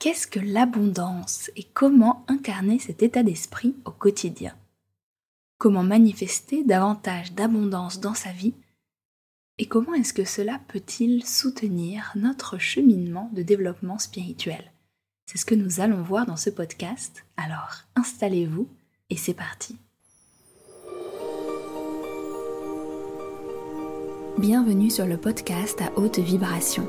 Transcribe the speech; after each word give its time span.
Qu'est-ce 0.00 0.26
que 0.26 0.40
l'abondance 0.40 1.50
et 1.56 1.64
comment 1.64 2.24
incarner 2.26 2.78
cet 2.78 3.02
état 3.02 3.22
d'esprit 3.22 3.76
au 3.84 3.90
quotidien? 3.90 4.56
Comment 5.58 5.82
manifester 5.82 6.64
davantage 6.64 7.34
d'abondance 7.34 8.00
dans 8.00 8.14
sa 8.14 8.32
vie? 8.32 8.54
Et 9.58 9.66
comment 9.66 9.92
est-ce 9.92 10.14
que 10.14 10.24
cela 10.24 10.58
peut-il 10.68 11.26
soutenir 11.26 12.12
notre 12.14 12.56
cheminement 12.56 13.28
de 13.34 13.42
développement 13.42 13.98
spirituel? 13.98 14.72
C'est 15.26 15.36
ce 15.36 15.44
que 15.44 15.54
nous 15.54 15.80
allons 15.80 16.02
voir 16.02 16.24
dans 16.24 16.38
ce 16.38 16.48
podcast. 16.48 17.26
Alors 17.36 17.82
installez-vous 17.94 18.70
et 19.10 19.18
c'est 19.18 19.34
parti. 19.34 19.76
Bienvenue 24.38 24.88
sur 24.88 25.04
le 25.04 25.18
podcast 25.18 25.78
à 25.82 25.92
haute 25.98 26.20
vibration 26.20 26.88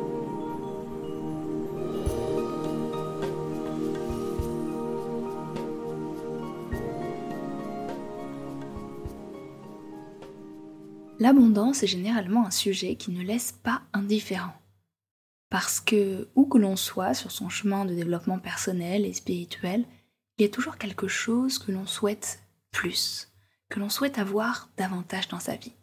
L'abondance 11.21 11.83
est 11.83 11.87
généralement 11.87 12.47
un 12.47 12.49
sujet 12.49 12.95
qui 12.95 13.11
ne 13.11 13.21
laisse 13.21 13.51
pas 13.51 13.83
indifférent. 13.93 14.59
Parce 15.51 15.79
que, 15.79 16.27
où 16.33 16.47
que 16.47 16.57
l'on 16.57 16.75
soit 16.75 17.13
sur 17.13 17.29
son 17.29 17.47
chemin 17.47 17.85
de 17.85 17.93
développement 17.93 18.39
personnel 18.39 19.05
et 19.05 19.13
spirituel, 19.13 19.85
il 20.39 20.41
y 20.41 20.45
a 20.45 20.49
toujours 20.49 20.77
quelque 20.77 21.07
chose 21.07 21.59
que 21.59 21.71
l'on 21.71 21.85
souhaite 21.85 22.41
plus, 22.71 23.27
que 23.69 23.79
l'on 23.79 23.89
souhaite 23.89 24.17
avoir 24.17 24.71
davantage 24.77 25.27
dans 25.27 25.39
sa 25.39 25.55
vie. 25.55 25.75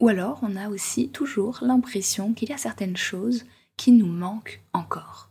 Ou 0.00 0.08
alors 0.08 0.40
on 0.42 0.54
a 0.54 0.68
aussi 0.68 1.08
toujours 1.08 1.60
l'impression 1.62 2.34
qu'il 2.34 2.50
y 2.50 2.52
a 2.52 2.58
certaines 2.58 2.98
choses 2.98 3.46
qui 3.78 3.92
nous 3.92 4.12
manquent 4.12 4.60
encore. 4.74 5.30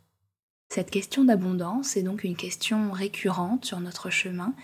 Cette 0.70 0.90
question 0.90 1.24
d'abondance 1.24 1.96
est 1.96 2.02
donc 2.02 2.24
une 2.24 2.36
question 2.38 2.92
récurrente 2.92 3.66
sur 3.66 3.80
notre 3.82 4.10
chemin 4.10 4.56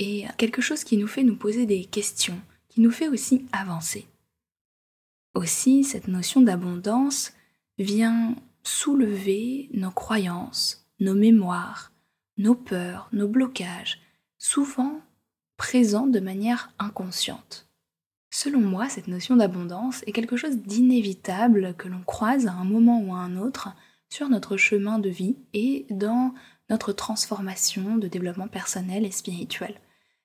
et 0.00 0.24
quelque 0.36 0.62
chose 0.62 0.82
qui 0.82 0.96
nous 0.96 1.06
fait 1.06 1.22
nous 1.22 1.36
poser 1.36 1.64
des 1.64 1.84
questions, 1.84 2.40
qui 2.68 2.80
nous 2.80 2.90
fait 2.90 3.06
aussi 3.06 3.46
avancer. 3.52 4.08
Aussi, 5.36 5.84
cette 5.84 6.08
notion 6.08 6.40
d'abondance 6.40 7.34
vient 7.76 8.34
soulever 8.62 9.68
nos 9.74 9.90
croyances, 9.90 10.88
nos 10.98 11.12
mémoires, 11.12 11.92
nos 12.38 12.54
peurs, 12.54 13.10
nos 13.12 13.28
blocages, 13.28 14.00
souvent 14.38 15.02
présents 15.58 16.06
de 16.06 16.20
manière 16.20 16.72
inconsciente. 16.78 17.68
Selon 18.30 18.60
moi, 18.60 18.88
cette 18.88 19.08
notion 19.08 19.36
d'abondance 19.36 20.02
est 20.06 20.12
quelque 20.12 20.38
chose 20.38 20.56
d'inévitable 20.56 21.74
que 21.76 21.88
l'on 21.88 22.00
croise 22.00 22.46
à 22.46 22.52
un 22.52 22.64
moment 22.64 23.02
ou 23.02 23.12
à 23.12 23.18
un 23.18 23.36
autre 23.36 23.68
sur 24.08 24.30
notre 24.30 24.56
chemin 24.56 24.98
de 24.98 25.10
vie 25.10 25.36
et 25.52 25.84
dans 25.90 26.32
notre 26.70 26.94
transformation 26.94 27.98
de 27.98 28.08
développement 28.08 28.48
personnel 28.48 29.04
et 29.04 29.10
spirituel. 29.10 29.74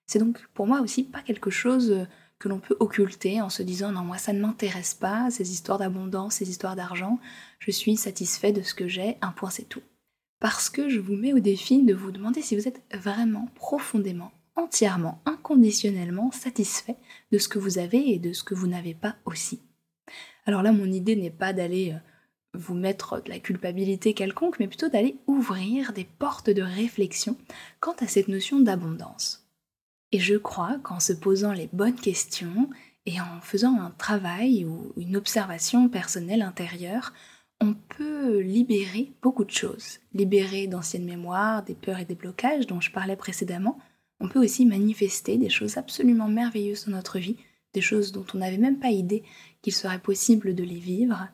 C'est 0.05 0.19
donc 0.19 0.47
pour 0.53 0.67
moi 0.67 0.79
aussi 0.79 1.03
pas 1.03 1.21
quelque 1.21 1.49
chose 1.49 2.07
que 2.41 2.49
l'on 2.49 2.59
peut 2.59 2.75
occulter 2.79 3.39
en 3.39 3.49
se 3.49 3.61
disant 3.61 3.91
non 3.91 4.01
moi 4.01 4.17
ça 4.17 4.33
ne 4.33 4.41
m'intéresse 4.41 4.95
pas, 4.95 5.29
ces 5.29 5.51
histoires 5.51 5.77
d'abondance, 5.77 6.35
ces 6.35 6.49
histoires 6.49 6.75
d'argent, 6.75 7.19
je 7.59 7.71
suis 7.71 7.95
satisfait 7.95 8.51
de 8.51 8.63
ce 8.63 8.73
que 8.73 8.87
j'ai, 8.87 9.17
un 9.21 9.31
point 9.31 9.51
c'est 9.51 9.69
tout. 9.69 9.83
Parce 10.39 10.69
que 10.71 10.89
je 10.89 10.99
vous 10.99 11.15
mets 11.15 11.33
au 11.33 11.39
défi 11.39 11.83
de 11.83 11.93
vous 11.93 12.11
demander 12.11 12.41
si 12.41 12.55
vous 12.55 12.67
êtes 12.67 12.81
vraiment 12.91 13.47
profondément, 13.53 14.31
entièrement, 14.55 15.21
inconditionnellement 15.25 16.31
satisfait 16.31 16.95
de 17.31 17.37
ce 17.37 17.47
que 17.47 17.59
vous 17.59 17.77
avez 17.77 18.09
et 18.09 18.17
de 18.17 18.33
ce 18.33 18.43
que 18.43 18.55
vous 18.55 18.67
n'avez 18.67 18.95
pas 18.95 19.15
aussi. 19.25 19.61
Alors 20.47 20.63
là 20.63 20.71
mon 20.71 20.91
idée 20.91 21.15
n'est 21.15 21.29
pas 21.29 21.53
d'aller 21.53 21.91
euh, 21.91 21.99
vous 22.55 22.73
mettre 22.73 23.21
de 23.21 23.29
la 23.29 23.39
culpabilité 23.39 24.15
quelconque, 24.15 24.59
mais 24.59 24.67
plutôt 24.67 24.89
d'aller 24.89 25.17
ouvrir 25.27 25.93
des 25.93 26.05
portes 26.05 26.49
de 26.49 26.63
réflexion 26.63 27.37
quant 27.79 27.95
à 27.99 28.07
cette 28.07 28.27
notion 28.27 28.59
d'abondance. 28.59 29.40
Et 30.11 30.19
je 30.19 30.35
crois 30.35 30.77
qu'en 30.83 30.99
se 30.99 31.13
posant 31.13 31.53
les 31.53 31.69
bonnes 31.71 31.95
questions 31.95 32.69
et 33.05 33.19
en 33.19 33.41
faisant 33.41 33.79
un 33.79 33.91
travail 33.91 34.65
ou 34.65 34.93
une 34.97 35.15
observation 35.15 35.89
personnelle 35.89 36.41
intérieure, 36.41 37.13
on 37.61 37.73
peut 37.73 38.39
libérer 38.39 39.11
beaucoup 39.21 39.45
de 39.45 39.51
choses. 39.51 39.99
Libérer 40.13 40.67
d'anciennes 40.67 41.05
mémoires, 41.05 41.63
des 41.63 41.75
peurs 41.75 41.99
et 41.99 42.05
des 42.05 42.15
blocages 42.15 42.67
dont 42.67 42.81
je 42.81 42.91
parlais 42.91 43.15
précédemment. 43.15 43.79
On 44.19 44.27
peut 44.27 44.43
aussi 44.43 44.65
manifester 44.65 45.37
des 45.37 45.49
choses 45.49 45.77
absolument 45.77 46.27
merveilleuses 46.27 46.85
dans 46.85 46.93
notre 46.93 47.19
vie, 47.19 47.37
des 47.73 47.81
choses 47.81 48.11
dont 48.11 48.25
on 48.33 48.39
n'avait 48.39 48.57
même 48.57 48.79
pas 48.79 48.89
idée 48.89 49.23
qu'il 49.61 49.73
serait 49.73 49.99
possible 49.99 50.53
de 50.55 50.63
les 50.63 50.79
vivre. 50.79 51.27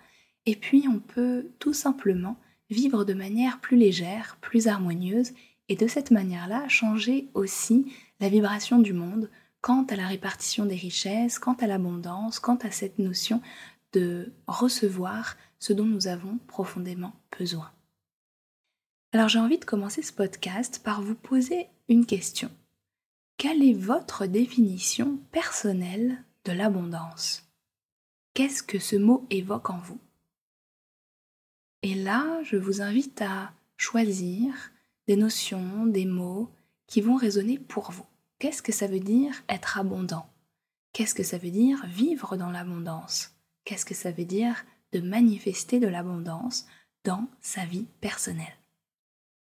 Et 0.46 0.56
puis 0.56 0.86
on 0.88 1.00
peut 1.00 1.48
tout 1.60 1.74
simplement 1.74 2.38
vivre 2.70 3.06
de 3.06 3.14
manière 3.14 3.60
plus 3.60 3.78
légère, 3.78 4.38
plus 4.42 4.68
harmonieuse, 4.68 5.32
et 5.70 5.76
de 5.76 5.88
cette 5.88 6.12
manière-là 6.12 6.68
changer 6.70 7.28
aussi 7.34 7.92
la 8.20 8.30
vibration 8.30 8.80
du 8.80 8.94
monde 8.94 9.30
quant 9.62 9.84
à 9.86 9.96
la 9.96 10.08
répartition 10.08 10.66
des 10.66 10.76
richesses, 10.76 11.40
quant 11.40 11.56
à 11.56 11.68
l'abondance, 11.68 12.40
quant 12.40 12.58
à 12.58 12.72
cette 12.72 13.00
notion 13.00 13.42
de 13.94 14.32
recevoir 14.48 15.36
ce 15.60 15.74
dont 15.74 15.86
nous 15.86 16.08
avons 16.08 16.38
profondément 16.48 17.14
besoin. 17.38 17.72
Alors 19.14 19.30
j'ai 19.30 19.40
envie 19.40 19.58
de 19.58 19.66
commencer 19.66 20.02
ce 20.02 20.14
podcast 20.14 20.82
par 20.84 21.02
vous 21.02 21.16
poser 21.16 21.68
une 21.90 22.06
question. 22.06 22.52
Quelle 23.38 23.64
est 23.64 23.74
votre 23.74 24.26
définition 24.26 25.18
personnelle 25.32 26.24
de 26.46 26.52
l'abondance? 26.52 27.48
Qu'est-ce 28.34 28.64
que 28.64 28.80
ce 28.80 28.96
mot 28.96 29.26
évoque 29.30 29.70
en 29.70 29.80
vous? 29.80 30.00
Et 31.84 31.96
là, 31.96 32.42
je 32.44 32.58
vous 32.58 32.82
invite 32.82 33.22
à 33.22 33.52
choisir 33.78 34.72
des 35.08 35.16
notions, 35.16 35.86
des 35.86 36.06
mots 36.06 36.50
qui 36.88 37.02
vont 37.02 37.16
résonner 37.16 37.60
pour 37.60 37.92
vous. 37.92 38.06
Qu'est-ce 38.40 38.62
que 38.62 38.72
ça 38.72 38.88
veut 38.88 39.00
dire 39.00 39.44
être 39.50 39.78
abondant? 39.78 40.28
Qu'est-ce 40.94 41.16
que 41.16 41.24
ça 41.24 41.38
veut 41.38 41.52
dire 41.52 41.86
vivre 41.88 42.38
dans 42.38 42.50
l'abondance? 42.50 43.36
Qu'est-ce 43.66 43.86
que 43.86 43.94
ça 43.94 44.12
veut 44.12 44.26
dire 44.26 44.66
de 44.94 45.02
manifester 45.02 45.80
de 45.80 45.88
l'abondance 45.88 46.66
dans 47.04 47.28
sa 47.42 47.66
vie 47.66 47.86
personnelle? 48.02 48.58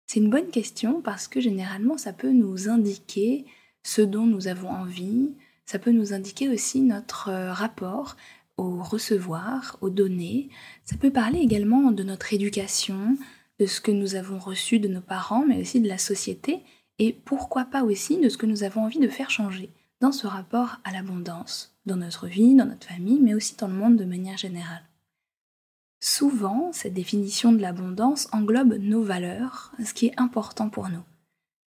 C'est 0.08 0.20
une 0.20 0.30
bonne 0.30 0.50
question 0.50 1.02
parce 1.02 1.28
que 1.28 1.42
généralement 1.42 1.97
ça 1.97 2.14
peut 2.14 2.31
nous 2.31 2.70
indiquer 2.70 3.46
ce 3.84 4.02
dont 4.02 4.26
nous 4.26 4.47
avons 4.47 4.70
envie, 4.70 5.34
ça 5.66 5.80
peut 5.80 5.92
nous 5.92 6.14
indiquer 6.14 6.50
aussi 6.50 6.81
notre 6.81 7.30
euh, 7.30 7.53
rapport 7.53 8.16
au 8.58 8.81
recevoir, 8.81 9.78
aux 9.81 9.90
données, 9.90 10.50
ça 10.84 10.97
peut 10.97 11.12
parler 11.12 11.40
également 11.40 11.92
de 11.92 12.03
notre 12.03 12.34
éducation, 12.34 13.18
de 13.59 13.66
ce 13.66 13.80
que 13.80 13.92
nous 13.92 14.16
avons 14.16 14.40
reçu 14.40 14.80
de 14.80 14.88
nos 14.88 15.02
parents, 15.02 15.46
mais 15.46 15.62
aussi 15.62 15.80
de 15.80 15.88
la 15.88 15.97
société, 15.97 16.64
et 17.00 17.13
pourquoi 17.13 17.66
pas 17.66 17.84
aussi 17.84 18.19
de 18.19 18.30
ce 18.30 18.38
que 18.38 18.46
nous 18.46 18.63
avons 18.63 18.84
envie 18.84 19.00
de 19.00 19.08
faire 19.08 19.30
changer 19.30 19.69
dans 20.02 20.12
ce 20.12 20.28
rapport 20.28 20.78
à 20.84 20.91
l'abondance, 20.91 21.75
dans 21.85 21.96
notre 21.96 22.28
vie, 22.28 22.56
dans 22.56 22.66
notre 22.66 22.88
famille, 22.88 23.19
mais 23.19 23.34
aussi 23.34 23.56
dans 23.56 23.68
le 23.68 23.74
monde 23.74 23.97
de 23.97 24.06
manière 24.06 24.38
générale. 24.38 24.84
Souvent, 26.00 26.72
cette 26.74 26.94
définition 26.94 27.52
de 27.52 27.62
l'abondance 27.62 28.28
englobe 28.31 28.75
nos 28.75 29.02
valeurs, 29.02 29.72
ce 29.84 29.94
qui 29.94 30.08
est 30.08 30.19
important 30.19 30.69
pour 30.69 30.90
nous. 30.90 31.03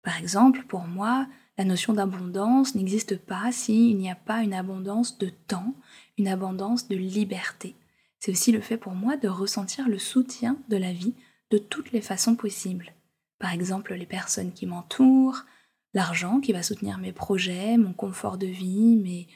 Par 0.03 0.17
exemple, 0.17 0.63
pour 0.67 0.81
moi, 0.81 1.27
la 1.57 1.63
notion 1.63 1.93
d'abondance 1.93 2.75
n'existe 2.75 3.17
pas 3.17 3.51
s'il 3.51 3.97
n'y 3.97 4.11
a 4.11 4.15
pas 4.15 4.43
une 4.43 4.53
abondance 4.53 5.17
de 5.17 5.29
temps, 5.47 5.73
une 6.17 6.27
abondance 6.27 6.87
de 6.87 6.95
liberté. 6.95 7.75
C'est 8.19 8.31
aussi 8.31 8.51
le 8.51 8.61
fait 8.61 8.77
pour 8.77 8.93
moi 8.93 9.15
de 9.15 9.29
ressentir 9.29 9.87
le 9.87 9.97
soutien 9.97 10.57
de 10.67 10.77
la 10.77 10.91
vie 10.91 11.13
de 11.51 11.57
toutes 11.57 11.91
les 11.91 12.01
façons 12.01 12.35
possibles. 12.35 12.93
Par 13.39 13.53
exemple, 13.53 13.93
les 13.93 14.05
personnes 14.05 14.51
qui 14.51 14.65
m'entourent, 14.65 15.45
l'argent 15.93 16.39
qui 16.39 16.51
va 16.51 16.61
soutenir 16.63 16.97
mes 16.97 17.13
projets, 17.13 17.77
mon 17.77 17.93
confort 17.93 18.37
de 18.37 18.47
vie, 18.47 18.97
mes 18.97 19.27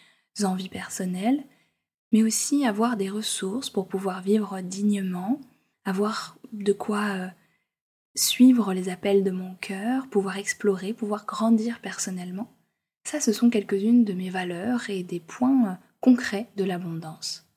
envies 0.45 0.69
personnelles, 0.69 1.43
mais 2.11 2.23
aussi 2.23 2.65
avoir 2.65 2.97
des 2.97 3.09
ressources 3.09 3.69
pour 3.69 3.87
pouvoir 3.87 4.21
vivre 4.21 4.61
dignement, 4.61 5.39
avoir 5.85 6.37
de 6.51 6.73
quoi 6.73 7.05
euh, 7.09 7.27
suivre 8.15 8.73
les 8.73 8.89
appels 8.89 9.23
de 9.23 9.31
mon 9.31 9.55
cœur, 9.55 10.07
pouvoir 10.07 10.37
explorer, 10.37 10.93
pouvoir 10.93 11.25
grandir 11.25 11.79
personnellement. 11.79 12.51
Ça, 13.05 13.19
ce 13.19 13.33
sont 13.33 13.49
quelques-unes 13.49 14.05
de 14.05 14.13
mes 14.13 14.29
valeurs 14.29 14.89
et 14.89 15.03
des 15.03 15.19
points 15.19 15.71
euh, 15.71 15.75
concrets 16.01 16.49
de 16.55 16.63
l'abondance. 16.63 17.47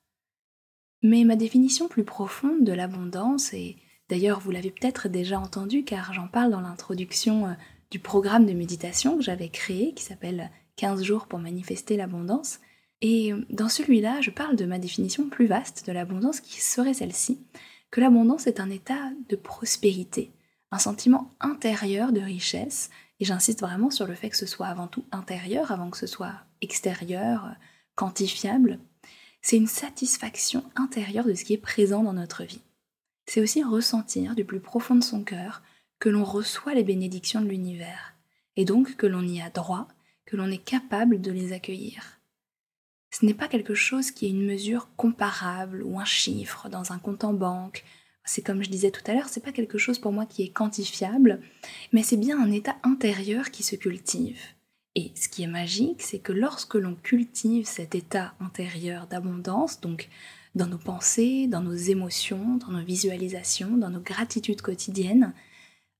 Mais 1.03 1.23
ma 1.23 1.35
définition 1.35 1.87
plus 1.87 2.03
profonde 2.03 2.63
de 2.63 2.73
l'abondance, 2.73 3.53
et 3.53 3.77
D'ailleurs, 4.09 4.39
vous 4.39 4.51
l'avez 4.51 4.71
peut-être 4.71 5.09
déjà 5.09 5.39
entendu 5.39 5.83
car 5.83 6.13
j'en 6.13 6.27
parle 6.27 6.51
dans 6.51 6.61
l'introduction 6.61 7.47
euh, 7.47 7.53
du 7.91 7.99
programme 7.99 8.45
de 8.45 8.53
méditation 8.53 9.17
que 9.17 9.23
j'avais 9.23 9.49
créé 9.49 9.93
qui 9.93 10.03
s'appelle 10.03 10.49
15 10.77 11.03
jours 11.03 11.27
pour 11.27 11.39
manifester 11.39 11.97
l'abondance. 11.97 12.59
Et 13.01 13.33
euh, 13.33 13.45
dans 13.49 13.69
celui-là, 13.69 14.21
je 14.21 14.31
parle 14.31 14.55
de 14.55 14.65
ma 14.65 14.79
définition 14.79 15.29
plus 15.29 15.47
vaste 15.47 15.85
de 15.85 15.91
l'abondance 15.91 16.39
qui 16.39 16.61
serait 16.61 16.93
celle-ci, 16.93 17.45
que 17.91 17.99
l'abondance 17.99 18.47
est 18.47 18.59
un 18.59 18.69
état 18.69 19.11
de 19.29 19.35
prospérité, 19.35 20.31
un 20.71 20.79
sentiment 20.79 21.31
intérieur 21.39 22.11
de 22.11 22.21
richesse, 22.21 22.89
et 23.19 23.25
j'insiste 23.25 23.61
vraiment 23.61 23.89
sur 23.89 24.07
le 24.07 24.15
fait 24.15 24.29
que 24.29 24.37
ce 24.37 24.45
soit 24.45 24.67
avant 24.67 24.87
tout 24.87 25.03
intérieur, 25.11 25.71
avant 25.71 25.89
que 25.89 25.97
ce 25.97 26.07
soit 26.07 26.33
extérieur, 26.61 27.55
quantifiable. 27.95 28.79
C'est 29.41 29.57
une 29.57 29.67
satisfaction 29.67 30.63
intérieure 30.75 31.25
de 31.25 31.33
ce 31.33 31.43
qui 31.43 31.53
est 31.53 31.57
présent 31.57 32.03
dans 32.03 32.13
notre 32.13 32.43
vie. 32.43 32.61
C'est 33.27 33.41
aussi 33.41 33.63
ressentir 33.63 34.35
du 34.35 34.45
plus 34.45 34.61
profond 34.61 34.95
de 34.95 35.03
son 35.03 35.23
cœur 35.23 35.61
que 35.99 36.09
l'on 36.09 36.23
reçoit 36.23 36.73
les 36.73 36.83
bénédictions 36.83 37.41
de 37.41 37.49
l'univers, 37.49 38.15
et 38.55 38.65
donc 38.65 38.95
que 38.95 39.05
l'on 39.05 39.27
y 39.27 39.41
a 39.41 39.49
droit, 39.49 39.87
que 40.25 40.37
l'on 40.37 40.49
est 40.49 40.63
capable 40.63 41.21
de 41.21 41.31
les 41.31 41.53
accueillir. 41.53 42.19
Ce 43.11 43.25
n'est 43.25 43.33
pas 43.33 43.47
quelque 43.47 43.73
chose 43.73 44.11
qui 44.11 44.27
est 44.27 44.31
une 44.31 44.45
mesure 44.45 44.89
comparable 44.95 45.83
ou 45.83 45.99
un 45.99 46.05
chiffre 46.05 46.69
dans 46.69 46.91
un 46.91 46.99
compte 46.99 47.23
en 47.23 47.33
banque. 47.33 47.83
C'est 48.23 48.45
comme 48.45 48.63
je 48.63 48.69
disais 48.69 48.91
tout 48.91 49.01
à 49.09 49.13
l'heure, 49.13 49.29
c'est 49.29 49.43
pas 49.43 49.53
quelque 49.53 49.77
chose 49.77 49.99
pour 49.99 50.11
moi 50.11 50.25
qui 50.25 50.43
est 50.43 50.49
quantifiable, 50.49 51.41
mais 51.93 52.03
c'est 52.03 52.17
bien 52.17 52.39
un 52.39 52.51
état 52.51 52.75
intérieur 52.83 53.51
qui 53.51 53.63
se 53.63 53.75
cultive. 53.75 54.39
Et 54.95 55.11
ce 55.15 55.29
qui 55.29 55.43
est 55.43 55.47
magique, 55.47 56.01
c'est 56.01 56.19
que 56.19 56.33
lorsque 56.33 56.75
l'on 56.75 56.95
cultive 56.95 57.65
cet 57.65 57.95
état 57.95 58.33
intérieur 58.39 59.07
d'abondance, 59.07 59.79
donc 59.79 60.09
dans 60.57 60.67
nos 60.67 60.77
pensées, 60.77 61.47
dans 61.47 61.61
nos 61.61 61.73
émotions, 61.73 62.57
dans 62.57 62.71
nos 62.71 62.83
visualisations, 62.83 63.77
dans 63.77 63.89
nos 63.89 64.01
gratitudes 64.01 64.61
quotidiennes, 64.61 65.33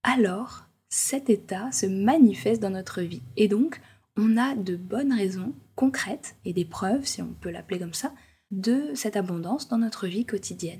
alors 0.03 0.65
cet 0.89 1.29
état 1.29 1.71
se 1.71 1.85
manifeste 1.85 2.61
dans 2.61 2.69
notre 2.69 3.01
vie. 3.01 3.21
Et 3.35 3.47
donc, 3.47 3.79
on 4.17 4.37
a 4.37 4.55
de 4.55 4.75
bonnes 4.75 5.13
raisons 5.13 5.53
concrètes 5.75 6.35
et 6.43 6.53
des 6.53 6.65
preuves, 6.65 7.05
si 7.05 7.21
on 7.21 7.33
peut 7.39 7.51
l'appeler 7.51 7.79
comme 7.79 7.93
ça, 7.93 8.13
de 8.51 8.91
cette 8.95 9.15
abondance 9.15 9.67
dans 9.67 9.77
notre 9.77 10.07
vie 10.07 10.25
quotidienne. 10.25 10.79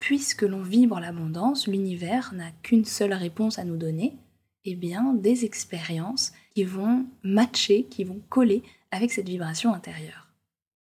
Puisque 0.00 0.42
l'on 0.42 0.62
vibre 0.62 1.00
l'abondance, 1.00 1.66
l'univers 1.66 2.32
n'a 2.34 2.50
qu'une 2.62 2.84
seule 2.84 3.14
réponse 3.14 3.58
à 3.58 3.64
nous 3.64 3.76
donner, 3.76 4.16
eh 4.64 4.74
bien 4.74 5.12
des 5.14 5.44
expériences 5.44 6.32
qui 6.54 6.64
vont 6.64 7.06
matcher, 7.22 7.84
qui 7.84 8.04
vont 8.04 8.20
coller 8.28 8.62
avec 8.90 9.12
cette 9.12 9.28
vibration 9.28 9.72
intérieure. 9.72 10.23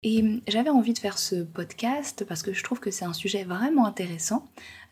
Et 0.04 0.42
j'avais 0.48 0.70
envie 0.70 0.94
de 0.94 1.00
faire 1.00 1.18
ce 1.18 1.44
podcast 1.44 2.26
parce 2.28 2.44
que 2.44 2.54
je 2.54 2.62
trouve 2.64 2.80
que 2.80 2.92
c'est 2.92 3.06
un 3.06 3.14
sujet 3.14 3.46
vraiment 3.46 3.86
intéressant. 3.86 4.46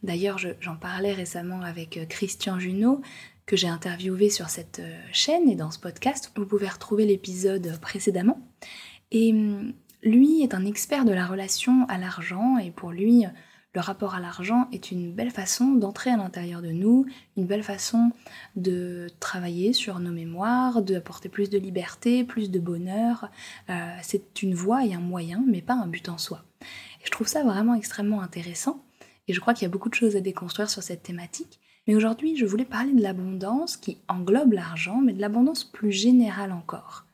D'ailleurs, 0.04 0.40
j'en 0.60 0.78
parlais 0.78 1.14
récemment 1.14 1.62
avec 1.62 1.98
euh, 1.98 2.06
Christian 2.06 2.60
Junot, 2.60 3.02
que 3.46 3.58
j'ai 3.58 3.68
interviewé 3.68 4.30
sur 4.30 4.50
cette 4.50 4.80
euh, 4.80 5.02
chaîne 5.12 5.50
et 5.50 5.56
dans 5.56 5.70
ce 5.70 5.80
podcast. 5.80 6.32
Vous 6.36 6.46
pouvez 6.46 6.70
retrouver 6.70 7.06
l'épisode 7.06 7.78
précédemment. 7.82 8.40
Et 9.12 9.34
hum, 9.34 9.74
lui 10.02 10.44
est 10.44 10.54
un 10.54 10.66
expert 10.66 11.04
de 11.04 11.12
la 11.12 11.28
relation 11.28 11.86
à 11.90 11.98
l'argent 11.98 12.58
et 12.58 12.72
pour 12.72 12.92
lui, 12.92 13.26
le 13.74 13.80
rapport 13.82 14.16
à 14.16 14.20
l'argent 14.20 14.68
est 14.74 14.92
une 14.92 15.14
belle 15.14 15.32
façon 15.32 15.72
d'entrer 15.72 16.10
à 16.10 16.18
l'intérieur 16.18 16.62
de 16.62 16.72
nous, 16.72 17.06
une 17.38 17.46
belle 17.46 17.64
façon 17.64 18.12
de 18.58 19.08
travailler 19.22 19.72
sur 19.72 20.00
nos 20.00 20.12
mémoires, 20.12 20.82
d'apporter 20.82 21.30
plus 21.30 21.50
de 21.50 21.58
liberté, 21.58 22.26
plus 22.26 22.52
de 22.52 22.60
bonheur. 22.60 23.30
Euh, 23.70 23.96
c'est 24.02 24.44
une 24.44 24.56
voie 24.56 24.86
et 24.86 24.94
un 24.94 25.00
moyen, 25.00 25.44
mais 25.48 25.62
pas 25.62 25.74
un 25.74 25.88
but 25.88 26.10
en 26.10 26.18
soi. 26.18 26.44
Et 27.02 27.06
je 27.06 27.12
trouve 27.12 27.28
ça 27.28 27.44
vraiment 27.44 27.74
extrêmement 27.74 28.22
intéressant. 28.22 28.84
Et 29.28 29.34
je 29.34 29.40
crois 29.40 29.54
qu'il 29.54 29.64
y 29.64 29.68
a 29.68 29.72
beaucoup 29.72 29.90
de 29.90 29.96
choses 29.96 30.18
à 30.18 30.22
déconstruire 30.22 30.70
sur 30.70 30.84
cette 30.84 31.04
thématique. 31.04 31.60
Mais 31.88 31.96
aujourd'hui, 31.96 32.36
je 32.36 32.46
voulais 32.46 32.66
parler 32.66 32.94
de 32.94 33.02
l'abondance 33.02 33.78
qui 33.78 34.00
englobe 34.10 34.52
l'argent, 34.52 35.00
mais 35.02 35.14
de 35.14 35.22
l'abondance 35.22 35.64
plus 35.64 35.92
générale 35.92 36.52
encore. 36.52 37.06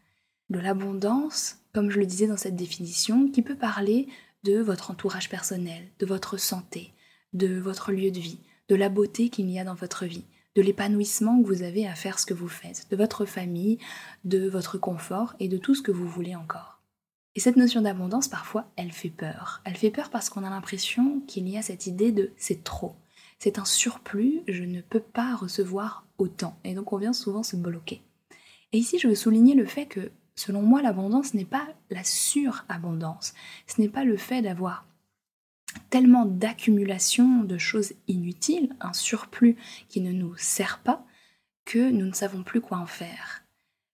De 0.50 0.60
l'abondance, 0.60 1.58
comme 1.74 1.92
je 1.92 2.00
le 2.00 2.06
disais 2.06 2.28
dans 2.28 2.38
cette 2.38 2.56
définition, 2.56 3.30
qui 3.30 3.44
peut 3.44 3.56
parler 3.56 4.08
de 4.48 4.62
votre 4.62 4.92
entourage 4.92 5.28
personnel, 5.28 5.84
de 6.00 6.06
votre 6.06 6.38
santé, 6.38 6.94
de 7.34 7.60
votre 7.60 7.92
lieu 7.92 8.12
de 8.12 8.20
vie, 8.20 8.40
de 8.70 8.76
la 8.76 8.88
beauté 8.88 9.28
qu'il 9.28 9.50
y 9.50 9.60
a 9.60 9.66
dans 9.66 9.74
votre 9.74 10.06
vie, 10.06 10.24
de 10.56 10.62
l'épanouissement 10.62 11.42
que 11.42 11.48
vous 11.48 11.64
avez 11.64 11.86
à 11.86 11.96
faire 11.96 12.18
ce 12.18 12.26
que 12.26 12.34
vous 12.34 12.48
faites, 12.48 12.88
de 12.90 12.96
votre 12.96 13.26
famille, 13.26 13.78
de 14.24 14.48
votre 14.48 14.78
confort 14.78 15.36
et 15.42 15.50
de 15.50 15.58
tout 15.58 15.76
ce 15.76 15.82
que 15.82 15.92
vous 15.92 16.08
voulez 16.08 16.34
encore. 16.34 16.82
Et 17.36 17.42
cette 17.42 17.58
notion 17.58 17.82
d'abondance, 17.82 18.30
parfois, 18.30 18.72
elle 18.78 18.94
fait 18.94 19.10
peur. 19.10 19.62
Elle 19.66 19.76
fait 19.76 19.92
peur 19.92 20.10
parce 20.10 20.30
qu'on 20.30 20.46
a 20.46 20.50
l'impression 20.50 21.20
qu'il 21.28 21.50
y 21.50 21.58
a 21.58 21.62
cette 21.62 21.86
idée 21.86 22.14
de 22.14 22.32
c'est 22.38 22.64
trop, 22.64 22.96
c'est 23.40 23.60
un 23.60 23.66
surplus, 23.66 24.44
je 24.48 24.64
ne 24.64 24.80
peux 24.80 25.02
pas 25.02 25.36
recevoir 25.36 26.08
autant. 26.18 26.58
Et 26.64 26.74
donc 26.74 26.94
on 26.94 26.98
vient 26.98 27.14
souvent 27.14 27.44
se 27.44 27.58
bloquer. 27.58 28.02
Et 28.72 28.78
ici, 28.78 28.98
je 28.98 29.10
veux 29.10 29.16
souligner 29.16 29.56
le 29.56 29.66
fait 29.66 29.88
que, 29.88 30.10
selon 30.38 30.62
moi, 30.62 30.82
l'abondance 30.82 31.34
n'est 31.34 31.44
pas 31.44 31.68
la 31.90 32.06
surabondance. 32.06 33.34
Ce 33.66 33.82
n'est 33.82 33.90
pas 33.90 34.06
le 34.06 34.16
fait 34.16 34.42
d'avoir 34.42 34.86
tellement 35.90 36.26
d'accumulation 36.26 37.44
de 37.44 37.58
choses 37.58 37.94
inutiles, 38.08 38.74
un 38.80 38.94
surplus 38.94 39.58
qui 39.90 40.00
ne 40.00 40.14
nous 40.14 40.36
sert 40.38 40.80
pas, 40.80 41.06
que 41.66 41.92
nous 41.92 42.06
ne 42.06 42.14
savons 42.14 42.44
plus 42.44 42.62
quoi 42.62 42.78
en 42.78 42.86
faire. 42.86 43.44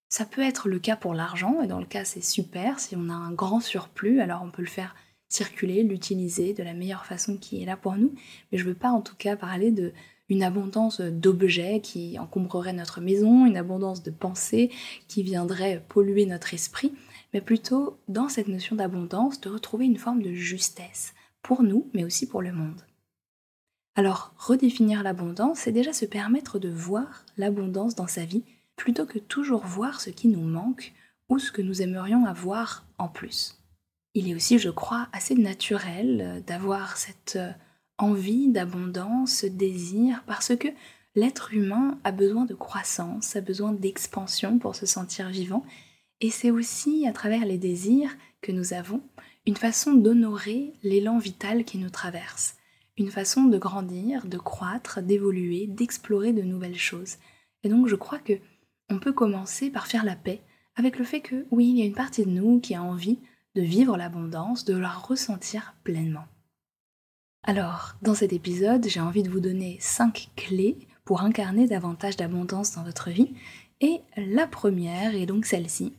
Ça 0.10 0.26
peut 0.26 0.42
être 0.42 0.70
le 0.70 0.78
cas 0.78 0.96
pour 0.96 1.16
l'argent, 1.16 1.62
et 1.64 1.68
dans 1.68 1.80
le 1.80 1.88
cas 1.88 2.06
c'est 2.06 2.24
super, 2.24 2.80
si 2.80 2.96
on 2.96 3.10
a 3.10 3.14
un 3.14 3.32
grand 3.32 3.60
surplus, 3.60 4.22
alors 4.22 4.44
on 4.44 4.52
peut 4.52 4.62
le 4.62 4.68
faire 4.68 4.96
circuler, 5.28 5.82
l'utiliser 5.82 6.54
de 6.54 6.62
la 6.62 6.76
meilleure 6.76 7.08
façon 7.08 7.38
qui 7.38 7.62
est 7.62 7.66
là 7.66 7.76
pour 7.76 7.96
nous. 7.96 8.14
Mais 8.52 8.60
je 8.60 8.64
ne 8.64 8.70
veux 8.70 8.76
pas 8.76 8.92
en 8.92 9.02
tout 9.02 9.16
cas 9.16 9.36
parler 9.36 9.72
de 9.72 9.92
une 10.34 10.44
abondance 10.44 11.00
d'objets 11.00 11.80
qui 11.82 12.20
encombrerait 12.20 12.74
notre 12.74 13.02
maison, 13.02 13.46
une 13.46 13.58
abondance 13.58 14.04
de 14.04 14.12
pensées 14.12 14.72
qui 15.08 15.24
viendrait 15.24 15.84
polluer 15.90 16.26
notre 16.26 16.54
esprit, 16.54 16.94
mais 17.34 17.42
plutôt 17.42 17.98
dans 18.08 18.30
cette 18.30 18.48
notion 18.48 18.76
d'abondance 18.76 19.40
de 19.42 19.50
retrouver 19.50 19.86
une 19.86 19.98
forme 19.98 20.22
de 20.22 20.34
justesse 20.34 21.14
pour 21.42 21.64
nous, 21.64 21.90
mais 21.94 22.04
aussi 22.04 22.28
pour 22.28 22.42
le 22.42 22.52
monde. 22.52 22.82
Alors, 23.96 24.34
redéfinir 24.38 25.04
l'abondance, 25.04 25.60
c'est 25.60 25.72
déjà 25.72 25.94
se 25.94 26.06
permettre 26.06 26.58
de 26.58 26.70
voir 26.70 27.26
l'abondance 27.38 27.96
dans 27.96 28.08
sa 28.08 28.26
vie, 28.26 28.44
plutôt 28.76 29.06
que 29.06 29.20
toujours 29.20 29.66
voir 29.66 30.02
ce 30.02 30.10
qui 30.10 30.28
nous 30.28 30.42
manque 30.42 30.94
ou 31.30 31.38
ce 31.38 31.52
que 31.52 31.62
nous 31.62 31.82
aimerions 31.82 32.26
avoir 32.26 32.86
en 32.98 33.08
plus 33.08 33.64
il 34.14 34.30
est 34.30 34.36
aussi, 34.36 34.60
je 34.60 34.70
crois, 34.70 35.08
assez 35.12 35.36
naturel 35.36 36.44
d'avoir 36.46 36.98
cette 36.98 37.38
euh, 37.38 37.52
envie 37.98 38.50
d'abondance, 38.50 39.38
ce 39.38 39.48
désir, 39.48 40.24
parce 40.26 40.56
que 40.56 40.68
l'être 41.16 41.54
humain 41.54 42.00
a 42.04 42.12
besoin 42.12 42.46
de 42.46 42.54
croissance, 42.54 43.36
a 43.36 43.42
besoin 43.42 43.72
d'expansion 43.74 44.60
pour 44.60 44.76
se 44.76 44.86
sentir 44.86 45.30
vivant, 45.30 45.64
et 46.22 46.30
c'est 46.30 46.52
aussi 46.52 47.08
à 47.08 47.14
travers 47.14 47.46
les 47.46 47.58
désirs 47.58 48.16
que 48.42 48.52
nous 48.52 48.74
avons 48.74 49.02
une 49.46 49.58
façon 49.58 49.94
d'honorer 49.94 50.74
l'élan 50.84 51.18
vital 51.18 51.66
qui 51.66 51.78
nous 51.78 51.90
traverse, 51.90 52.56
une 52.98 53.12
façon 53.12 53.44
de 53.44 53.58
grandir, 53.58 54.26
de 54.26 54.38
croître, 54.38 55.02
d'évoluer, 55.02 55.68
d'explorer 55.68 56.32
de 56.32 56.42
nouvelles 56.42 56.78
choses. 56.78 57.18
Et 57.64 57.70
donc 57.70 57.88
je 57.88 57.96
crois 57.96 58.20
que 58.20 58.34
on 58.90 59.00
peut 59.00 59.14
commencer 59.14 59.70
par 59.70 59.88
faire 59.88 60.06
la 60.06 60.16
paix 60.16 60.42
avec 60.76 60.98
le 60.98 61.06
fait 61.06 61.22
que 61.22 61.46
oui, 61.52 61.70
il 61.70 61.78
y 61.78 61.82
a 61.82 61.86
une 61.86 61.94
partie 61.94 62.26
de 62.26 62.30
nous 62.30 62.60
qui 62.60 62.76
a 62.76 62.84
envie 62.84 63.20
de 63.56 63.62
vivre 63.62 63.98
l'abondance, 63.98 64.66
de 64.66 64.76
la 64.76 64.92
ressentir 64.92 65.76
pleinement. 65.84 66.26
Alors, 67.46 67.96
dans 68.02 68.16
cet 68.16 68.32
épisode, 68.32 68.88
j'ai 68.88 69.02
envie 69.02 69.22
de 69.22 69.30
vous 69.30 69.42
donner 69.42 69.78
5 69.82 70.30
clés 70.38 70.78
pour 71.04 71.24
incarner 71.24 71.68
davantage 71.68 72.16
d'abondance 72.16 72.74
dans 72.74 72.84
votre 72.84 73.10
vie. 73.10 73.34
Et 73.82 74.00
la 74.16 74.48
première 74.48 75.14
est 75.14 75.26
donc 75.26 75.46
celle-ci, 75.46 75.94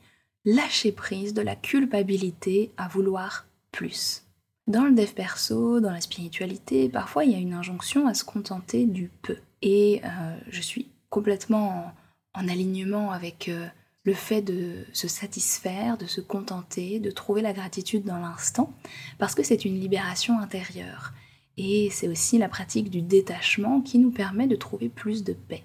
lâcher 0.47 0.91
prise 0.91 1.35
de 1.35 1.43
la 1.43 1.55
culpabilité 1.55 2.73
à 2.79 2.89
vouloir 2.89 3.47
plus. 3.73 4.23
Dans 4.67 4.85
le 4.85 4.93
dev 4.93 5.13
perso, 5.13 5.81
dans 5.81 5.91
la 5.91 6.01
spiritualité, 6.01 6.89
parfois 6.89 7.27
il 7.27 7.33
y 7.33 7.35
a 7.35 7.39
une 7.39 7.53
injonction 7.53 8.07
à 8.07 8.15
se 8.15 8.25
contenter 8.25 8.87
du 8.87 9.11
peu. 9.21 9.37
Et 9.61 10.01
euh, 10.03 10.37
je 10.49 10.63
suis 10.63 10.89
complètement 11.11 11.93
en, 12.33 12.49
alignement 12.49 13.13
avec 13.13 13.51
euh, 13.51 13.67
le 14.05 14.15
fait 14.15 14.41
de 14.41 14.87
se 14.95 15.09
satisfaire, 15.09 15.99
de 15.99 16.07
se 16.07 16.23
contenter, 16.23 17.01
de 17.01 17.11
trouver 17.11 17.43
la 17.43 17.53
gratitude 17.53 18.05
dans 18.05 18.19
l'instant, 18.19 18.73
parce 19.19 19.35
que 19.35 19.43
c'est 19.43 19.67
une 19.67 19.79
libération 19.79 20.39
intérieure. 20.39 21.13
Et 21.57 21.89
c'est 21.91 22.09
aussi 22.09 22.39
la 22.39 22.49
pratique 22.49 22.91
du 22.91 23.03
détachement 23.03 23.81
qui 23.81 23.99
nous 23.99 24.11
permet 24.11 24.47
de 24.47 24.57
trouver 24.57 24.89
plus 24.89 25.23
de 25.25 25.33
paix. 25.33 25.65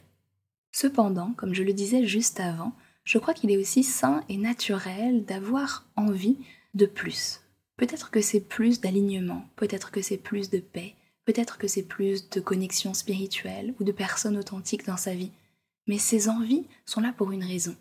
Cependant, 0.71 1.33
comme 1.35 1.53
je 1.53 1.63
le 1.63 1.73
disais 1.73 2.05
juste 2.05 2.39
avant, 2.39 2.73
je 3.03 3.17
crois 3.17 3.33
qu'il 3.33 3.51
est 3.51 3.57
aussi 3.57 3.83
sain 3.83 4.23
et 4.29 4.37
naturel 4.37 5.25
d'avoir 5.25 5.85
envie 5.95 6.37
de 6.75 6.85
plus. 6.85 7.41
Peut-être 7.75 8.11
que 8.11 8.21
c'est 8.21 8.41
plus 8.41 8.81
d'alignement, 8.81 9.45
peut-être 9.55 9.89
que 9.89 10.01
c'est 10.01 10.17
plus 10.17 10.49
de 10.49 10.59
paix, 10.59 10.93
peut-être 11.25 11.57
que 11.57 11.67
c'est 11.67 11.83
plus 11.83 12.29
de 12.29 12.39
connexion 12.39 12.93
spirituelle 12.93 13.73
ou 13.79 13.83
de 13.83 13.91
personnes 13.91 14.37
authentiques 14.37 14.85
dans 14.85 14.97
sa 14.97 15.13
vie. 15.13 15.31
Mais 15.87 15.97
ces 15.97 16.29
envies 16.29 16.65
sont 16.85 17.01
là 17.01 17.13
pour 17.15 17.31
une 17.31 17.43
raison. 17.43 17.75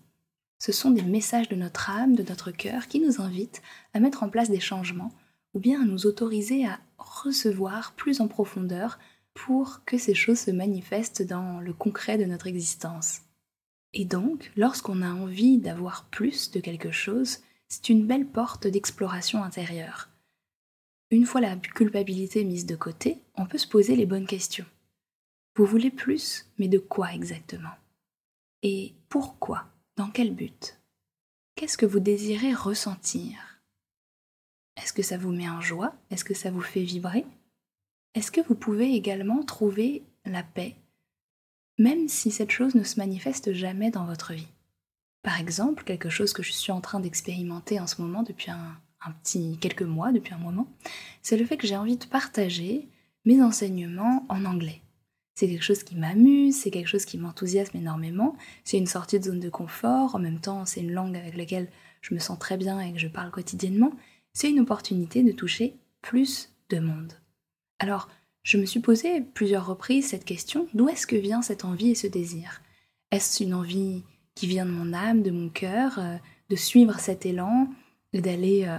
Ce 0.58 0.72
sont 0.72 0.90
des 0.90 1.02
messages 1.02 1.48
de 1.48 1.56
notre 1.56 1.90
âme, 1.90 2.14
de 2.14 2.22
notre 2.22 2.50
cœur, 2.50 2.88
qui 2.88 3.00
nous 3.00 3.20
invitent 3.20 3.62
à 3.94 4.00
mettre 4.00 4.22
en 4.22 4.28
place 4.28 4.50
des 4.50 4.60
changements, 4.60 5.12
ou 5.54 5.60
bien 5.60 5.82
à 5.82 5.84
nous 5.84 6.06
autoriser 6.06 6.66
à 6.66 6.80
recevoir 6.98 7.92
plus 7.92 8.20
en 8.20 8.28
profondeur, 8.28 8.98
pour 9.34 9.84
que 9.84 9.98
ces 9.98 10.14
choses 10.14 10.40
se 10.40 10.50
manifestent 10.50 11.22
dans 11.22 11.60
le 11.60 11.72
concret 11.72 12.18
de 12.18 12.24
notre 12.24 12.48
existence. 12.48 13.20
Et 13.94 14.04
donc, 14.04 14.50
lorsqu'on 14.56 15.00
a 15.00 15.10
envie 15.10 15.58
d'avoir 15.58 16.06
plus 16.06 16.50
de 16.50 16.60
quelque 16.60 16.90
chose, 16.90 17.38
c'est 17.68 17.88
une 17.88 18.06
belle 18.06 18.26
porte 18.26 18.66
d'exploration 18.66 19.42
intérieure. 19.42 20.08
Une 21.10 21.24
fois 21.24 21.40
la 21.40 21.56
culpabilité 21.56 22.44
mise 22.44 22.66
de 22.66 22.76
côté, 22.76 23.18
on 23.36 23.46
peut 23.46 23.58
se 23.58 23.68
poser 23.68 23.96
les 23.96 24.06
bonnes 24.06 24.26
questions. 24.26 24.66
Vous 25.56 25.64
voulez 25.64 25.90
plus, 25.90 26.46
mais 26.58 26.68
de 26.68 26.78
quoi 26.78 27.14
exactement? 27.14 27.74
Et 28.62 28.92
pourquoi? 29.08 29.66
Dans 29.96 30.10
quel 30.10 30.34
but? 30.34 30.78
Qu'est-ce 31.54 31.78
que 31.78 31.86
vous 31.86 32.00
désirez 32.00 32.52
ressentir? 32.52 33.47
Que 34.98 35.04
ça 35.04 35.16
vous 35.16 35.30
met 35.30 35.48
en 35.48 35.60
joie? 35.60 35.94
Est-ce 36.10 36.24
que 36.24 36.34
ça 36.34 36.50
vous 36.50 36.60
fait 36.60 36.82
vibrer? 36.82 37.24
Est-ce 38.16 38.32
que 38.32 38.40
vous 38.40 38.56
pouvez 38.56 38.96
également 38.96 39.44
trouver 39.44 40.02
la 40.24 40.42
paix, 40.42 40.74
même 41.78 42.08
si 42.08 42.32
cette 42.32 42.50
chose 42.50 42.74
ne 42.74 42.82
se 42.82 42.98
manifeste 42.98 43.52
jamais 43.52 43.92
dans 43.92 44.06
votre 44.06 44.32
vie? 44.32 44.48
Par 45.22 45.38
exemple, 45.38 45.84
quelque 45.84 46.10
chose 46.10 46.32
que 46.32 46.42
je 46.42 46.50
suis 46.50 46.72
en 46.72 46.80
train 46.80 46.98
d'expérimenter 46.98 47.78
en 47.78 47.86
ce 47.86 48.02
moment 48.02 48.24
depuis 48.24 48.50
un 48.50 49.12
petit 49.22 49.56
quelques 49.60 49.82
mois, 49.82 50.10
depuis 50.10 50.34
un 50.34 50.38
moment, 50.38 50.66
c'est 51.22 51.36
le 51.36 51.46
fait 51.46 51.56
que 51.56 51.68
j'ai 51.68 51.76
envie 51.76 51.96
de 51.96 52.04
partager 52.04 52.88
mes 53.24 53.40
enseignements 53.40 54.26
en 54.28 54.44
anglais. 54.46 54.82
C'est 55.36 55.48
quelque 55.48 55.62
chose 55.62 55.84
qui 55.84 55.94
m'amuse, 55.94 56.56
c'est 56.56 56.72
quelque 56.72 56.88
chose 56.88 57.04
qui 57.04 57.18
m'enthousiasme 57.18 57.76
énormément, 57.76 58.34
c'est 58.64 58.78
une 58.78 58.88
sortie 58.88 59.20
de 59.20 59.26
zone 59.26 59.38
de 59.38 59.48
confort, 59.48 60.16
en 60.16 60.18
même 60.18 60.40
temps 60.40 60.66
c'est 60.66 60.80
une 60.80 60.92
langue 60.92 61.16
avec 61.16 61.36
laquelle 61.36 61.70
je 62.00 62.14
me 62.14 62.18
sens 62.18 62.36
très 62.40 62.56
bien 62.56 62.80
et 62.80 62.92
que 62.92 62.98
je 62.98 63.06
parle 63.06 63.30
quotidiennement, 63.30 63.92
c'est 64.38 64.50
une 64.50 64.60
opportunité 64.60 65.24
de 65.24 65.32
toucher 65.32 65.74
plus 66.00 66.50
de 66.70 66.78
monde. 66.78 67.12
Alors, 67.80 68.08
je 68.44 68.56
me 68.56 68.66
suis 68.66 68.78
posé 68.78 69.20
plusieurs 69.20 69.66
reprises 69.66 70.06
cette 70.06 70.24
question, 70.24 70.68
d'où 70.74 70.88
est-ce 70.88 71.08
que 71.08 71.16
vient 71.16 71.42
cette 71.42 71.64
envie 71.64 71.90
et 71.90 71.96
ce 71.96 72.06
désir? 72.06 72.62
Est-ce 73.10 73.42
une 73.42 73.52
envie 73.52 74.04
qui 74.36 74.46
vient 74.46 74.64
de 74.64 74.70
mon 74.70 74.92
âme, 74.92 75.22
de 75.22 75.32
mon 75.32 75.48
cœur, 75.48 75.98
euh, 75.98 76.14
de 76.50 76.54
suivre 76.54 77.00
cet 77.00 77.26
élan, 77.26 77.68
d'aller 78.14 78.64
euh, 78.68 78.78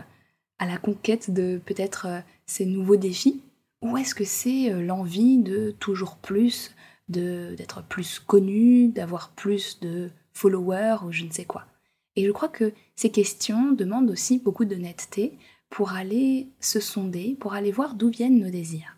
à 0.59 0.65
la 0.65 0.77
conquête 0.77 1.29
de 1.33 1.59
peut-être 1.65 2.05
euh, 2.07 2.19
ces 2.45 2.65
nouveaux 2.65 2.95
défis? 2.95 3.43
Ou 3.81 3.97
est-ce 3.97 4.15
que 4.15 4.23
c'est 4.23 4.69
l'envie 4.81 5.39
de 5.39 5.71
toujours 5.71 6.15
plus, 6.15 6.73
d'être 7.09 7.83
plus 7.83 8.19
connu, 8.19 8.87
d'avoir 8.87 9.31
plus 9.31 9.81
de 9.81 10.09
followers 10.31 10.99
ou 11.05 11.11
je 11.11 11.25
ne 11.25 11.31
sais 11.31 11.43
quoi? 11.43 11.65
Et 12.19 12.25
je 12.25 12.31
crois 12.31 12.49
que 12.49 12.73
ces 12.97 13.11
questions 13.11 13.71
demandent 13.71 14.11
aussi 14.11 14.39
beaucoup 14.39 14.65
d'honnêteté 14.65 15.37
pour 15.69 15.93
aller 15.93 16.49
se 16.59 16.81
sonder, 16.81 17.37
pour 17.39 17.53
aller 17.53 17.71
voir 17.71 17.93
d'où 17.95 18.09
viennent 18.09 18.41
nos 18.41 18.49
désirs. 18.49 18.97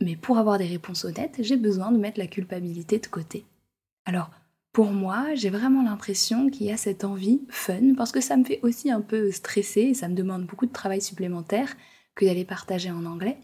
Mais 0.00 0.14
pour 0.14 0.38
avoir 0.38 0.58
des 0.58 0.68
réponses 0.68 1.04
honnêtes, 1.04 1.38
j'ai 1.40 1.56
besoin 1.56 1.90
de 1.90 1.98
mettre 1.98 2.20
la 2.20 2.28
culpabilité 2.28 3.00
de 3.00 3.06
côté. 3.08 3.44
Alors, 4.04 4.30
pour 4.72 4.92
moi, 4.92 5.34
j'ai 5.34 5.50
vraiment 5.50 5.82
l'impression 5.82 6.50
qu'il 6.50 6.68
y 6.68 6.70
a 6.70 6.76
cette 6.76 7.02
envie 7.02 7.40
fun, 7.48 7.94
parce 7.96 8.12
que 8.12 8.20
ça 8.20 8.36
me 8.36 8.44
fait 8.44 8.60
aussi 8.62 8.88
un 8.88 9.00
peu 9.00 9.32
stresser, 9.32 9.80
et 9.80 9.94
ça 9.94 10.06
me 10.06 10.14
demande 10.14 10.46
beaucoup 10.46 10.66
de 10.66 10.72
travail 10.72 11.02
supplémentaire 11.02 11.76
que 12.14 12.24
d'aller 12.24 12.44
partager 12.44 12.92
en 12.92 13.06
anglais. 13.06 13.38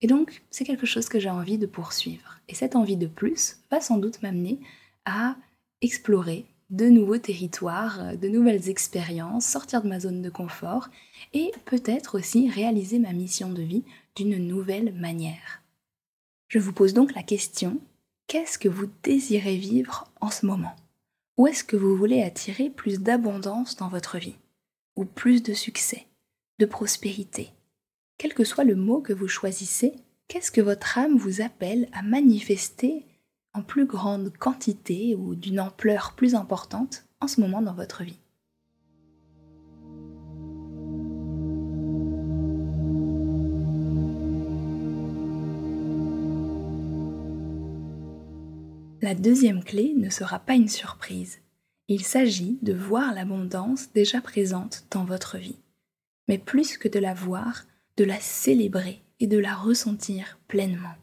Et 0.00 0.08
donc, 0.08 0.42
c'est 0.50 0.64
quelque 0.64 0.84
chose 0.84 1.08
que 1.08 1.20
j'ai 1.20 1.30
envie 1.30 1.58
de 1.58 1.66
poursuivre. 1.66 2.40
Et 2.48 2.56
cette 2.56 2.74
envie 2.74 2.96
de 2.96 3.06
plus 3.06 3.58
va 3.70 3.80
sans 3.80 3.98
doute 3.98 4.20
m'amener 4.20 4.58
à 5.04 5.36
explorer 5.80 6.46
de 6.72 6.88
nouveaux 6.88 7.18
territoires, 7.18 8.16
de 8.16 8.28
nouvelles 8.28 8.68
expériences, 8.68 9.46
sortir 9.46 9.82
de 9.82 9.88
ma 9.88 10.00
zone 10.00 10.22
de 10.22 10.30
confort 10.30 10.88
et 11.32 11.52
peut-être 11.64 12.18
aussi 12.18 12.50
réaliser 12.50 12.98
ma 12.98 13.12
mission 13.12 13.50
de 13.50 13.62
vie 13.62 13.84
d'une 14.16 14.38
nouvelle 14.38 14.92
manière. 14.94 15.62
Je 16.48 16.58
vous 16.58 16.72
pose 16.72 16.92
donc 16.92 17.14
la 17.14 17.22
question, 17.22 17.78
Qu'est-ce 18.32 18.58
que 18.58 18.68
vous 18.70 18.88
désirez 19.02 19.56
vivre 19.56 20.10
en 20.22 20.30
ce 20.30 20.46
moment? 20.46 20.74
Où 21.36 21.46
est-ce 21.46 21.64
que 21.64 21.76
vous 21.76 21.94
voulez 21.94 22.22
attirer 22.22 22.70
plus 22.70 22.98
d'abondance 22.98 23.76
dans 23.76 23.88
votre 23.88 24.16
vie? 24.16 24.36
Ou 24.96 25.04
plus 25.04 25.42
de 25.42 25.52
succès, 25.52 26.06
de 26.58 26.64
prospérité? 26.64 27.50
Quel 28.16 28.32
que 28.32 28.44
soit 28.44 28.64
le 28.64 28.74
mot 28.74 29.02
que 29.02 29.12
vous 29.12 29.28
choisissez, 29.28 29.92
qu'est-ce 30.28 30.50
que 30.50 30.62
votre 30.62 30.96
âme 30.96 31.18
vous 31.18 31.42
appelle 31.42 31.90
à 31.92 32.00
manifester 32.00 33.04
en 33.54 33.62
plus 33.62 33.86
grande 33.86 34.32
quantité 34.36 35.14
ou 35.14 35.34
d'une 35.34 35.60
ampleur 35.60 36.14
plus 36.16 36.34
importante 36.34 37.04
en 37.20 37.28
ce 37.28 37.40
moment 37.40 37.62
dans 37.62 37.74
votre 37.74 38.02
vie 38.02 38.18
La 49.02 49.16
deuxième 49.16 49.64
clé 49.64 49.94
ne 49.96 50.10
sera 50.10 50.38
pas 50.38 50.54
une 50.54 50.68
surprise. 50.68 51.40
Il 51.88 52.04
s'agit 52.04 52.58
de 52.62 52.72
voir 52.72 53.12
l'abondance 53.12 53.92
déjà 53.92 54.20
présente 54.20 54.86
dans 54.92 55.04
votre 55.04 55.38
vie. 55.38 55.58
Mais 56.28 56.38
plus 56.38 56.78
que 56.78 56.86
de 56.86 57.00
la 57.00 57.12
voir, 57.12 57.64
de 57.96 58.04
la 58.04 58.20
célébrer 58.20 59.02
et 59.18 59.26
de 59.26 59.38
la 59.38 59.56
ressentir 59.56 60.38
pleinement. 60.46 60.94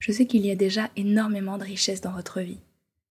Je 0.00 0.12
sais 0.12 0.26
qu'il 0.26 0.44
y 0.46 0.50
a 0.50 0.56
déjà 0.56 0.90
énormément 0.96 1.58
de 1.58 1.64
richesses 1.64 2.00
dans 2.00 2.12
votre 2.12 2.40
vie. 2.40 2.62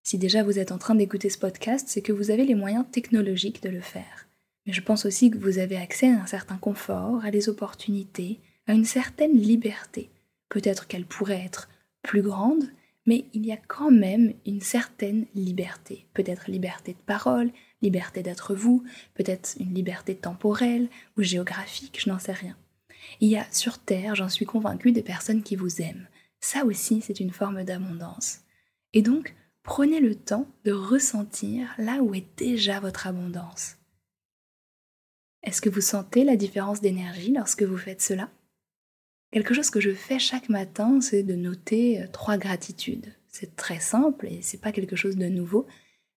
Si 0.02 0.18
déjà 0.18 0.42
vous 0.42 0.58
êtes 0.58 0.72
en 0.72 0.80
train 0.80 0.96
d'écouter 0.96 1.30
ce 1.30 1.38
podcast, 1.38 1.88
c'est 1.88 2.02
que 2.02 2.12
vous 2.12 2.32
avez 2.32 2.46
les 2.46 2.56
moyens 2.56 2.84
technologiques 2.92 3.62
de 3.62 3.70
le 3.70 3.80
faire. 3.80 4.28
Mais 4.66 4.74
je 4.74 4.82
pense 4.82 5.06
aussi 5.06 5.30
que 5.30 5.38
vous 5.38 5.60
avez 5.60 5.78
accès 5.78 6.10
à 6.10 6.20
un 6.20 6.26
certain 6.26 6.58
confort, 6.58 7.24
à 7.24 7.30
des 7.30 7.48
opportunités, 7.48 8.40
à 8.66 8.74
une 8.74 8.86
certaine 8.86 9.38
liberté. 9.38 10.10
Peut-être 10.50 10.88
qu'elle 10.88 11.06
pourrait 11.06 11.44
être 11.46 11.70
plus 12.02 12.24
grande, 12.24 12.64
mais 13.06 13.26
il 13.34 13.46
y 13.46 13.52
a 13.52 13.58
quand 13.58 13.92
même 13.92 14.34
une 14.48 14.62
certaine 14.62 15.28
liberté. 15.36 16.08
Peut-être 16.16 16.50
liberté 16.50 16.94
de 16.94 17.06
parole, 17.06 17.52
liberté 17.84 18.24
d'être 18.24 18.56
vous, 18.56 18.84
peut-être 19.14 19.58
une 19.60 19.76
liberté 19.76 20.16
temporelle 20.16 20.90
ou 21.18 21.22
géographique, 21.22 22.02
je 22.04 22.10
n'en 22.10 22.18
sais 22.20 22.32
rien. 22.32 22.58
Il 23.22 23.30
y 23.30 23.38
a 23.38 23.46
sur 23.52 23.78
Terre, 23.78 24.16
j'en 24.16 24.30
suis 24.30 24.46
convaincue, 24.46 24.92
des 24.92 25.04
personnes 25.04 25.44
qui 25.44 25.56
vous 25.56 25.84
aiment. 25.84 26.08
Ça 26.40 26.66
aussi, 26.66 27.02
c'est 27.02 27.20
une 27.20 27.32
forme 27.32 27.64
d'abondance. 27.64 28.40
Et 28.94 29.02
donc, 29.02 29.36
prenez 29.64 30.00
le 30.00 30.16
temps 30.16 30.48
de 30.66 30.72
ressentir 30.72 31.74
là 31.78 32.02
où 32.02 32.14
est 32.14 32.26
déjà 32.38 32.80
votre 32.80 33.08
abondance. 33.08 33.78
Est-ce 35.44 35.62
que 35.62 35.70
vous 35.70 35.82
sentez 35.82 36.24
la 36.24 36.36
différence 36.36 36.82
d'énergie 36.82 37.32
lorsque 37.34 37.64
vous 37.64 37.78
faites 37.78 38.02
cela? 38.02 38.30
Quelque 39.32 39.54
chose 39.54 39.70
que 39.70 39.80
je 39.80 39.92
fais 39.92 40.20
chaque 40.20 40.50
matin, 40.50 41.02
c'est 41.02 41.24
de 41.24 41.36
noter 41.36 42.02
euh, 42.02 42.08
trois 42.08 42.38
gratitudes. 42.38 43.14
C'est 43.28 43.56
très 43.56 43.80
simple 43.80 44.26
et 44.28 44.42
c'est 44.42 44.60
pas 44.60 44.72
quelque 44.72 44.96
chose 44.96 45.18
de 45.18 45.28
nouveau, 45.28 45.68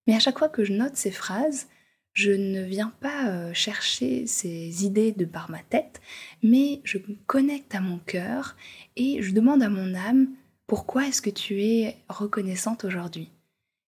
mais 0.06 0.14
à 0.14 0.18
chaque 0.18 0.38
fois 0.38 0.48
que 0.48 0.64
je 0.64 0.72
note 0.72 0.96
ces 0.96 1.10
phrases, 1.10 1.68
je 2.12 2.30
ne 2.30 2.62
viens 2.62 2.92
pas 3.00 3.28
euh, 3.28 3.54
chercher 3.54 4.26
ces 4.26 4.84
idées 4.84 5.12
de 5.12 5.24
par 5.24 5.50
ma 5.50 5.60
tête, 5.60 6.00
mais 6.42 6.80
je 6.84 6.98
me 6.98 7.16
connecte 7.26 7.74
à 7.74 7.80
mon 7.80 7.98
cœur 7.98 8.56
et 8.96 9.22
je 9.22 9.32
demande 9.32 9.62
à 9.62 9.70
mon 9.70 9.94
âme 9.94 10.28
pourquoi 10.66 11.06
est-ce 11.06 11.22
que 11.22 11.30
tu 11.30 11.62
es 11.62 11.96
reconnaissante 12.08 12.84
aujourd'hui? 12.84 13.30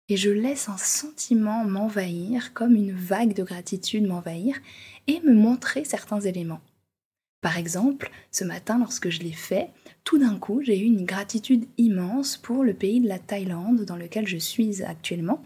Et 0.07 0.17
je 0.17 0.29
laisse 0.29 0.69
un 0.69 0.77
sentiment 0.77 1.65
m'envahir, 1.65 2.53
comme 2.53 2.75
une 2.75 2.91
vague 2.91 3.33
de 3.33 3.43
gratitude 3.43 4.05
m'envahir, 4.05 4.55
et 5.07 5.19
me 5.21 5.33
montrer 5.33 5.83
certains 5.83 6.19
éléments. 6.19 6.61
Par 7.41 7.57
exemple, 7.57 8.11
ce 8.31 8.43
matin, 8.43 8.77
lorsque 8.79 9.09
je 9.09 9.21
l'ai 9.21 9.31
fait, 9.31 9.69
tout 10.03 10.17
d'un 10.19 10.37
coup, 10.37 10.61
j'ai 10.63 10.79
eu 10.79 10.85
une 10.85 11.05
gratitude 11.05 11.65
immense 11.77 12.37
pour 12.37 12.63
le 12.63 12.73
pays 12.73 13.01
de 13.01 13.07
la 13.07 13.19
Thaïlande 13.19 13.85
dans 13.85 13.95
lequel 13.95 14.27
je 14.27 14.37
suis 14.37 14.83
actuellement 14.83 15.43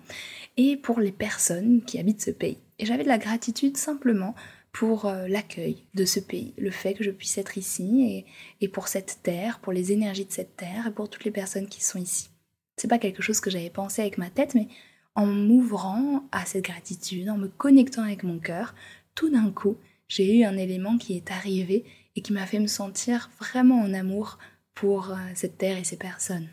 et 0.58 0.76
pour 0.76 1.00
les 1.00 1.12
personnes 1.12 1.82
qui 1.82 2.00
habitent 2.00 2.22
ce 2.22 2.32
pays. 2.32 2.58
Et 2.80 2.86
j'avais 2.86 3.04
de 3.04 3.10
la 3.10 3.18
gratitude 3.18 3.78
simplement 3.78 4.34
pour 4.72 5.06
euh, 5.06 5.28
l'accueil 5.28 5.84
de 5.94 6.06
ce 6.06 6.20
pays, 6.20 6.54
le 6.58 6.72
fait 6.72 6.94
que 6.94 7.04
je 7.04 7.12
puisse 7.12 7.38
être 7.38 7.58
ici 7.58 8.26
et, 8.62 8.68
pour 8.68 8.88
cette 8.88 9.20
terre, 9.24 9.60
pour 9.60 9.74
les 9.74 9.92
énergies 9.92 10.26
de 10.26 10.32
cette 10.32 10.56
terre 10.56 10.88
et 10.88 10.92
pour 10.92 11.10
toutes 11.10 11.26
les 11.26 11.32
personnes 11.32 11.68
qui 11.68 11.84
sont 11.84 12.00
ici. 12.00 12.30
C'est 12.78 12.88
pas 12.88 13.00
quelque 13.00 13.22
chose 13.22 13.42
que 13.42 13.50
j'avais 13.50 13.70
pensé 13.70 14.02
avec 14.02 14.18
ma 14.18 14.30
tête, 14.30 14.56
mais 14.56 14.68
en 15.16 15.26
m'ouvrant 15.26 16.24
à 16.32 16.46
cette 16.46 16.64
gratitude, 16.64 17.30
en 17.30 17.38
me 17.38 17.48
connectant 17.48 18.04
avec 18.04 18.24
mon 18.24 18.40
cœur, 18.40 18.74
tout 19.16 19.30
d'un 19.30 19.52
coup, 19.52 19.76
j'ai 20.08 20.40
eu 20.40 20.44
un 20.44 20.58
élément 20.58 20.98
qui 20.98 21.18
est 21.18 21.32
arrivé 21.32 21.84
et 22.16 22.22
qui 22.22 22.32
m'a 22.32 22.46
fait 22.46 22.60
me 22.60 22.68
sentir 22.68 23.30
vraiment 23.40 23.82
en 23.82 23.94
amour 23.94 24.38
pour 24.74 25.12
euh, 25.12 25.16
cette 25.36 25.58
terre 25.58 25.78
et 25.78 25.84
ces 25.84 25.98
personnes. 25.98 26.48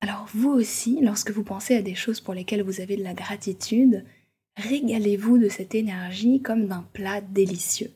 Alors 0.00 0.26
vous 0.32 0.50
aussi, 0.50 0.98
lorsque 1.02 1.30
vous 1.30 1.44
pensez 1.44 1.76
à 1.76 1.82
des 1.82 1.94
choses 1.94 2.20
pour 2.20 2.32
lesquelles 2.32 2.62
vous 2.62 2.80
avez 2.80 2.96
de 2.96 3.04
la 3.04 3.12
gratitude, 3.12 4.04
régalez-vous 4.56 5.38
de 5.38 5.48
cette 5.48 5.74
énergie 5.74 6.42
comme 6.42 6.66
d'un 6.66 6.86
plat 6.92 7.20
délicieux. 7.20 7.92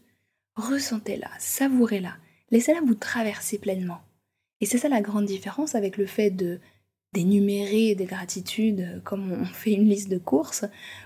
Ressentez-la, 0.56 1.30
savourez-la, 1.38 2.16
laissez-la 2.50 2.80
vous 2.80 2.94
traverser 2.94 3.58
pleinement. 3.58 4.00
Et 4.61 4.66
c'est 4.66 4.78
ça 4.78 4.88
la 4.88 5.00
grande 5.00 5.26
différence 5.26 5.75
avec 5.75 5.96
le 5.96 6.06
fait 6.06 6.30
de 6.30 6.61
d'énumérer 7.12 7.94
des 7.94 8.06
gratitudes 8.06 9.00
comme 9.04 9.30
on 9.30 9.44
fait 9.52 9.73
une 9.73 9.88
liste 9.88 10.11
de 10.11 10.18
courses, 10.18 10.64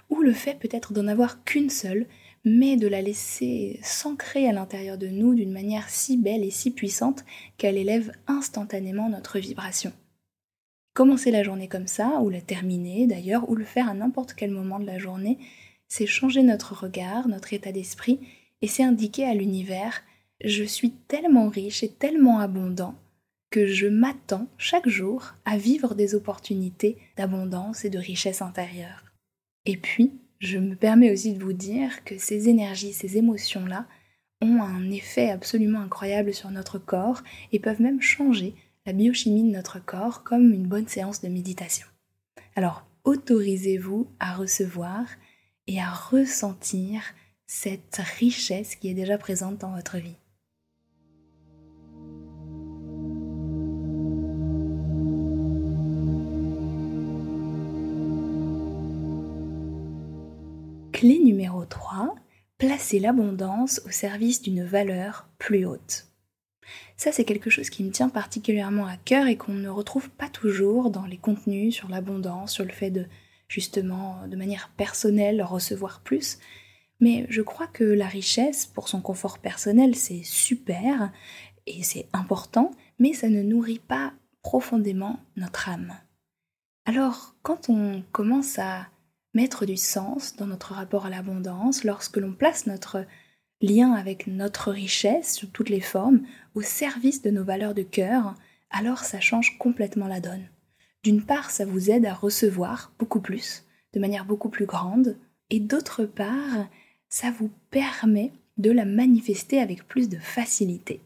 ou 0.08 0.22
le 0.22 0.32
fait 0.32 0.58
peut-être 0.58 0.92
d'en 0.92 1.06
avoir 1.06 1.44
qu'une 1.44 1.70
seule 1.70 2.06
mais 2.44 2.76
de 2.76 2.88
la 2.88 3.02
laisser 3.02 3.78
s'ancrer 3.82 4.48
à 4.48 4.52
l'intérieur 4.52 4.98
de 4.98 5.08
nous 5.08 5.34
d'une 5.34 5.52
manière 5.52 5.88
si 5.88 6.16
belle 6.16 6.44
et 6.44 6.50
si 6.50 6.70
puissante 6.70 7.24
qu'elle 7.56 7.76
élève 7.76 8.12
instantanément 8.26 9.08
notre 9.08 9.38
vibration. 9.38 9.92
Commencer 10.94 11.30
la 11.30 11.42
journée 11.42 11.68
comme 11.68 11.86
ça, 11.86 12.20
ou 12.20 12.30
la 12.30 12.40
terminer 12.40 13.06
d'ailleurs, 13.06 13.48
ou 13.48 13.54
le 13.54 13.64
faire 13.64 13.88
à 13.88 13.94
n'importe 13.94 14.34
quel 14.34 14.50
moment 14.50 14.80
de 14.80 14.86
la 14.86 14.98
journée, 14.98 15.38
c'est 15.88 16.06
changer 16.06 16.42
notre 16.42 16.74
regard, 16.74 17.28
notre 17.28 17.52
état 17.52 17.72
d'esprit, 17.72 18.20
et 18.62 18.66
c'est 18.66 18.82
indiquer 18.82 19.24
à 19.24 19.34
l'univers 19.34 20.02
je 20.44 20.62
suis 20.62 20.92
tellement 20.92 21.48
riche 21.48 21.82
et 21.82 21.88
tellement 21.88 22.38
abondant 22.38 22.94
que 23.50 23.66
je 23.66 23.86
m'attends 23.86 24.46
chaque 24.56 24.88
jour 24.88 25.34
à 25.44 25.56
vivre 25.56 25.94
des 25.94 26.14
opportunités 26.14 26.98
d'abondance 27.16 27.84
et 27.84 27.90
de 27.90 27.98
richesse 27.98 28.42
intérieure. 28.42 29.04
Et 29.64 29.76
puis, 29.76 30.12
je 30.38 30.58
me 30.58 30.76
permets 30.76 31.10
aussi 31.10 31.32
de 31.32 31.42
vous 31.42 31.52
dire 31.52 32.04
que 32.04 32.18
ces 32.18 32.48
énergies, 32.48 32.92
ces 32.92 33.16
émotions-là, 33.16 33.86
ont 34.40 34.62
un 34.62 34.90
effet 34.90 35.30
absolument 35.30 35.80
incroyable 35.80 36.32
sur 36.32 36.50
notre 36.50 36.78
corps 36.78 37.22
et 37.50 37.58
peuvent 37.58 37.82
même 37.82 38.00
changer 38.00 38.54
biochimie 38.92 39.44
de 39.44 39.56
notre 39.56 39.84
corps 39.84 40.24
comme 40.24 40.52
une 40.52 40.66
bonne 40.66 40.88
séance 40.88 41.20
de 41.20 41.28
méditation. 41.28 41.86
Alors, 42.56 42.86
autorisez-vous 43.04 44.08
à 44.20 44.34
recevoir 44.34 45.06
et 45.66 45.80
à 45.80 45.90
ressentir 45.90 47.02
cette 47.46 48.00
richesse 48.18 48.76
qui 48.76 48.88
est 48.88 48.94
déjà 48.94 49.18
présente 49.18 49.58
dans 49.58 49.74
votre 49.74 49.96
vie. 49.96 50.16
Clé 60.92 61.20
numéro 61.20 61.64
3, 61.64 62.16
placer 62.58 62.98
l'abondance 62.98 63.80
au 63.86 63.90
service 63.90 64.42
d'une 64.42 64.64
valeur 64.64 65.28
plus 65.38 65.64
haute. 65.64 66.07
Ça, 66.96 67.12
c'est 67.12 67.24
quelque 67.24 67.50
chose 67.50 67.70
qui 67.70 67.84
me 67.84 67.90
tient 67.90 68.08
particulièrement 68.08 68.86
à 68.86 68.96
cœur 68.96 69.26
et 69.26 69.36
qu'on 69.36 69.54
ne 69.54 69.68
retrouve 69.68 70.10
pas 70.10 70.28
toujours 70.28 70.90
dans 70.90 71.06
les 71.06 71.16
contenus 71.16 71.74
sur 71.74 71.88
l'abondance, 71.88 72.52
sur 72.52 72.64
le 72.64 72.72
fait 72.72 72.90
de, 72.90 73.06
justement, 73.48 74.26
de 74.26 74.36
manière 74.36 74.70
personnelle, 74.76 75.42
recevoir 75.42 76.00
plus. 76.00 76.38
Mais 77.00 77.26
je 77.28 77.42
crois 77.42 77.66
que 77.68 77.84
la 77.84 78.06
richesse, 78.06 78.66
pour 78.66 78.88
son 78.88 79.00
confort 79.00 79.38
personnel, 79.38 79.94
c'est 79.94 80.22
super 80.24 81.12
et 81.66 81.82
c'est 81.82 82.08
important, 82.12 82.72
mais 82.98 83.12
ça 83.12 83.28
ne 83.28 83.42
nourrit 83.42 83.78
pas 83.78 84.12
profondément 84.42 85.20
notre 85.36 85.68
âme. 85.68 85.94
Alors, 86.86 87.34
quand 87.42 87.68
on 87.68 88.02
commence 88.12 88.58
à 88.58 88.88
mettre 89.34 89.66
du 89.66 89.76
sens 89.76 90.36
dans 90.36 90.46
notre 90.46 90.72
rapport 90.72 91.06
à 91.06 91.10
l'abondance, 91.10 91.84
lorsque 91.84 92.16
l'on 92.16 92.32
place 92.32 92.66
notre 92.66 93.04
lien 93.60 93.92
avec 93.92 94.26
notre 94.26 94.70
richesse 94.70 95.34
sous 95.34 95.46
toutes 95.46 95.70
les 95.70 95.80
formes 95.80 96.22
au 96.54 96.62
service 96.62 97.22
de 97.22 97.30
nos 97.30 97.44
valeurs 97.44 97.74
de 97.74 97.82
cœur, 97.82 98.34
alors 98.70 99.00
ça 99.00 99.20
change 99.20 99.58
complètement 99.58 100.06
la 100.06 100.20
donne. 100.20 100.48
D'une 101.04 101.22
part, 101.22 101.50
ça 101.50 101.64
vous 101.64 101.90
aide 101.90 102.06
à 102.06 102.14
recevoir 102.14 102.92
beaucoup 102.98 103.20
plus, 103.20 103.64
de 103.94 104.00
manière 104.00 104.24
beaucoup 104.24 104.48
plus 104.48 104.66
grande, 104.66 105.16
et 105.50 105.60
d'autre 105.60 106.04
part, 106.04 106.66
ça 107.08 107.30
vous 107.30 107.50
permet 107.70 108.32
de 108.58 108.70
la 108.70 108.84
manifester 108.84 109.60
avec 109.60 109.86
plus 109.86 110.08
de 110.08 110.18
facilité. 110.18 111.00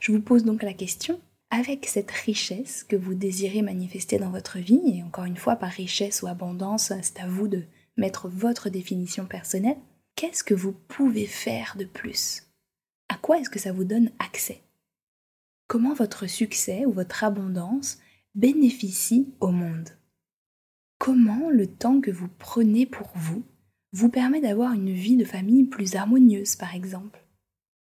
Je 0.00 0.12
vous 0.12 0.20
pose 0.20 0.44
donc 0.44 0.62
la 0.62 0.74
question, 0.74 1.20
avec 1.50 1.86
cette 1.86 2.10
richesse 2.10 2.84
que 2.84 2.96
vous 2.96 3.14
désirez 3.14 3.62
manifester 3.62 4.18
dans 4.18 4.30
votre 4.30 4.58
vie, 4.58 4.82
et 4.86 5.02
encore 5.02 5.24
une 5.24 5.36
fois, 5.36 5.56
par 5.56 5.70
richesse 5.70 6.22
ou 6.22 6.26
abondance, 6.26 6.92
c'est 7.02 7.20
à 7.20 7.26
vous 7.26 7.48
de 7.48 7.64
mettre 7.96 8.28
votre 8.28 8.68
définition 8.68 9.26
personnelle, 9.26 9.78
qu'est-ce 10.16 10.44
que 10.44 10.54
vous 10.54 10.72
pouvez 10.72 11.26
faire 11.26 11.74
de 11.76 11.84
plus? 11.84 12.44
À 13.08 13.16
quoi 13.16 13.38
est-ce 13.38 13.50
que 13.50 13.58
ça 13.58 13.72
vous 13.72 13.84
donne 13.84 14.10
accès? 14.18 14.62
Comment 15.66 15.94
votre 15.94 16.26
succès 16.26 16.84
ou 16.86 16.92
votre 16.92 17.24
abondance 17.24 17.98
bénéficie 18.34 19.34
au 19.40 19.48
monde? 19.48 19.90
Comment 20.98 21.50
le 21.50 21.66
temps 21.66 22.00
que 22.00 22.10
vous 22.10 22.28
prenez 22.28 22.86
pour 22.86 23.10
vous 23.14 23.44
vous 23.92 24.08
permet 24.08 24.40
d'avoir 24.40 24.72
une 24.72 24.92
vie 24.92 25.16
de 25.16 25.24
famille 25.24 25.64
plus 25.64 25.94
harmonieuse, 25.94 26.56
par 26.56 26.74
exemple? 26.74 27.24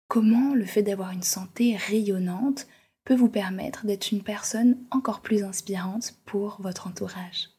Comment 0.08 0.54
le 0.54 0.64
fait 0.64 0.82
d'avoir 0.82 1.10
une 1.10 1.22
santé 1.22 1.76
rayonnante 1.76 2.66
peut 3.04 3.14
vous 3.14 3.28
permettre 3.28 3.86
d'être 3.86 4.12
une 4.12 4.22
personne 4.22 4.78
encore 4.90 5.20
plus 5.20 5.42
inspirante 5.42 6.18
pour 6.24 6.60
votre 6.60 6.86
entourage? 6.86 7.50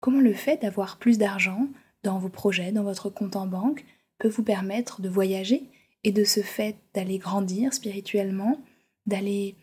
Comment 0.00 0.20
le 0.20 0.34
fait 0.34 0.60
d'avoir 0.62 0.98
plus 0.98 1.18
d'argent 1.18 1.68
dans 2.04 2.18
vos 2.18 2.28
projets, 2.28 2.70
dans 2.70 2.84
votre 2.84 3.10
compte 3.10 3.34
en 3.34 3.46
banque, 3.46 3.84
peut 4.18 4.28
vous 4.28 4.44
permettre 4.44 5.00
de 5.00 5.08
voyager 5.08 5.64
et 6.04 6.12
de 6.12 6.22
ce 6.22 6.40
fait 6.40 6.76
d'aller 6.94 7.18
grandir 7.18 7.74
spirituellement, 7.74 8.60
d'aller 9.06 9.56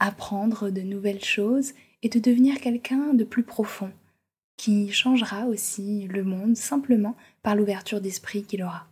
apprendre 0.00 0.70
de 0.70 0.80
nouvelles 0.80 1.24
choses 1.24 1.72
et 2.02 2.08
de 2.08 2.18
devenir 2.18 2.60
quelqu'un 2.60 3.14
de 3.14 3.24
plus 3.24 3.44
profond, 3.44 3.92
qui 4.56 4.90
changera 4.90 5.46
aussi 5.46 6.08
le 6.08 6.24
monde 6.24 6.56
simplement 6.56 7.14
par 7.42 7.54
l'ouverture 7.54 8.00
d'esprit 8.00 8.42
qu'il 8.42 8.64
aura. 8.64 8.86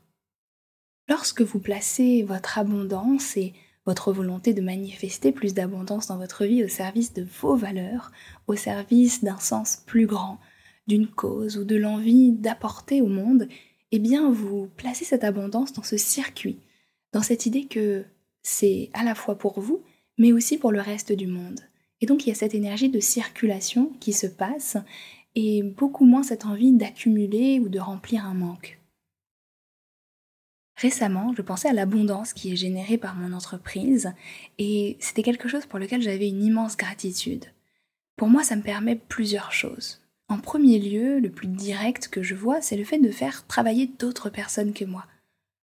Lorsque 1.09 1.43
vous 1.43 1.59
placez 1.59 2.23
votre 2.23 2.59
abondance 2.59 3.37
et 3.37 3.53
votre 3.87 4.13
volonté 4.13 4.55
de 4.55 4.61
manifester 4.61 5.33
plus 5.33 5.55
d'abondance 5.55 6.07
dans 6.07 6.19
votre 6.19 6.45
vie 6.45 6.63
au 6.63 6.69
service 6.69 7.13
de 7.15 7.27
vos 7.41 7.57
valeurs, 7.57 8.13
au 8.47 8.55
service 8.55 9.25
d'un 9.25 9.39
sens 9.39 9.83
plus 9.87 10.07
grand, 10.07 10.39
d'une 10.91 11.07
cause 11.07 11.57
ou 11.57 11.65
de 11.65 11.77
l'envie 11.77 12.33
d'apporter 12.33 13.01
au 13.01 13.07
monde, 13.07 13.47
eh 13.93 14.01
bien 14.01 14.29
vous 14.29 14.69
placez 14.77 15.05
cette 15.05 15.23
abondance 15.23 15.73
dans 15.73 15.85
ce 15.85 15.97
circuit, 15.97 16.59
dans 17.13 17.23
cette 17.23 17.47
idée 17.47 17.67
que 17.67 18.05
c'est 18.43 18.91
à 18.93 19.05
la 19.05 19.15
fois 19.15 19.39
pour 19.39 19.61
vous, 19.61 19.83
mais 20.19 20.33
aussi 20.33 20.59
pour 20.59 20.73
le 20.73 20.81
reste 20.81 21.13
du 21.13 21.29
monde. 21.29 21.61
Et 22.01 22.07
donc 22.07 22.27
il 22.27 22.31
y 22.31 22.33
a 22.33 22.35
cette 22.35 22.57
énergie 22.57 22.89
de 22.89 22.99
circulation 22.99 23.93
qui 24.01 24.13
se 24.13 24.27
passe 24.27 24.79
et 25.37 25.63
beaucoup 25.63 26.07
moins 26.07 26.25
cette 26.25 26.45
envie 26.45 26.73
d'accumuler 26.73 27.61
ou 27.61 27.69
de 27.69 27.79
remplir 27.79 28.25
un 28.25 28.35
manque. 28.35 28.81
Récemment, 30.77 31.33
je 31.37 31.43
pensais 31.43 31.69
à 31.69 31.73
l'abondance 31.73 32.33
qui 32.33 32.53
est 32.53 32.57
générée 32.57 32.99
par 32.99 33.15
mon 33.15 33.33
entreprise 33.33 34.13
et 34.59 34.97
c'était 34.99 35.23
quelque 35.23 35.47
chose 35.47 35.67
pour 35.67 35.79
lequel 35.79 36.03
j'avais 36.03 36.29
une 36.29 36.43
immense 36.43 36.77
gratitude. 36.77 37.45
Pour 38.17 38.29
moi, 38.29 38.43
ça 38.43 38.57
me 38.57 38.63
permet 38.63 38.97
plusieurs 38.97 39.53
choses. 39.53 40.00
En 40.31 40.39
premier 40.39 40.79
lieu, 40.79 41.19
le 41.19 41.29
plus 41.29 41.49
direct 41.49 42.07
que 42.07 42.23
je 42.23 42.37
vois, 42.37 42.63
c'est 42.63 42.77
le 42.77 42.85
fait 42.85 43.01
de 43.01 43.11
faire 43.11 43.45
travailler 43.49 43.89
d'autres 43.99 44.31
personnes 44.31 44.73
que 44.73 44.85
moi. 44.85 45.05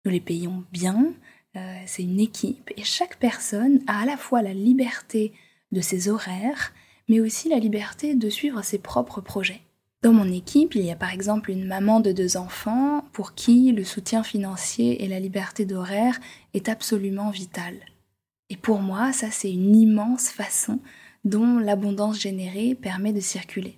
Nous 0.03 0.11
les 0.11 0.19
payons 0.19 0.63
bien, 0.71 1.13
euh, 1.55 1.77
c'est 1.85 2.01
une 2.01 2.19
équipe 2.19 2.71
et 2.75 2.83
chaque 2.83 3.19
personne 3.19 3.81
a 3.85 4.01
à 4.01 4.05
la 4.05 4.17
fois 4.17 4.41
la 4.41 4.55
liberté 4.55 5.33
de 5.71 5.81
ses 5.81 6.09
horaires, 6.09 6.73
mais 7.07 7.19
aussi 7.19 7.47
la 7.47 7.59
liberté 7.59 8.15
de 8.15 8.27
suivre 8.27 8.63
ses 8.63 8.79
propres 8.79 9.21
projets. 9.21 9.61
Dans 10.01 10.13
mon 10.13 10.31
équipe, 10.31 10.73
il 10.73 10.83
y 10.83 10.91
a 10.91 10.95
par 10.95 11.13
exemple 11.13 11.51
une 11.51 11.67
maman 11.67 11.99
de 11.99 12.11
deux 12.11 12.35
enfants 12.35 13.05
pour 13.13 13.35
qui 13.35 13.71
le 13.71 13.83
soutien 13.83 14.23
financier 14.23 15.03
et 15.03 15.07
la 15.07 15.19
liberté 15.19 15.65
d'horaire 15.65 16.19
est 16.55 16.69
absolument 16.69 17.29
vital. 17.29 17.75
Et 18.49 18.57
pour 18.57 18.79
moi, 18.79 19.13
ça 19.13 19.29
c'est 19.29 19.53
une 19.53 19.75
immense 19.75 20.29
façon 20.29 20.79
dont 21.23 21.59
l'abondance 21.59 22.19
générée 22.19 22.73
permet 22.73 23.13
de 23.13 23.19
circuler. 23.19 23.77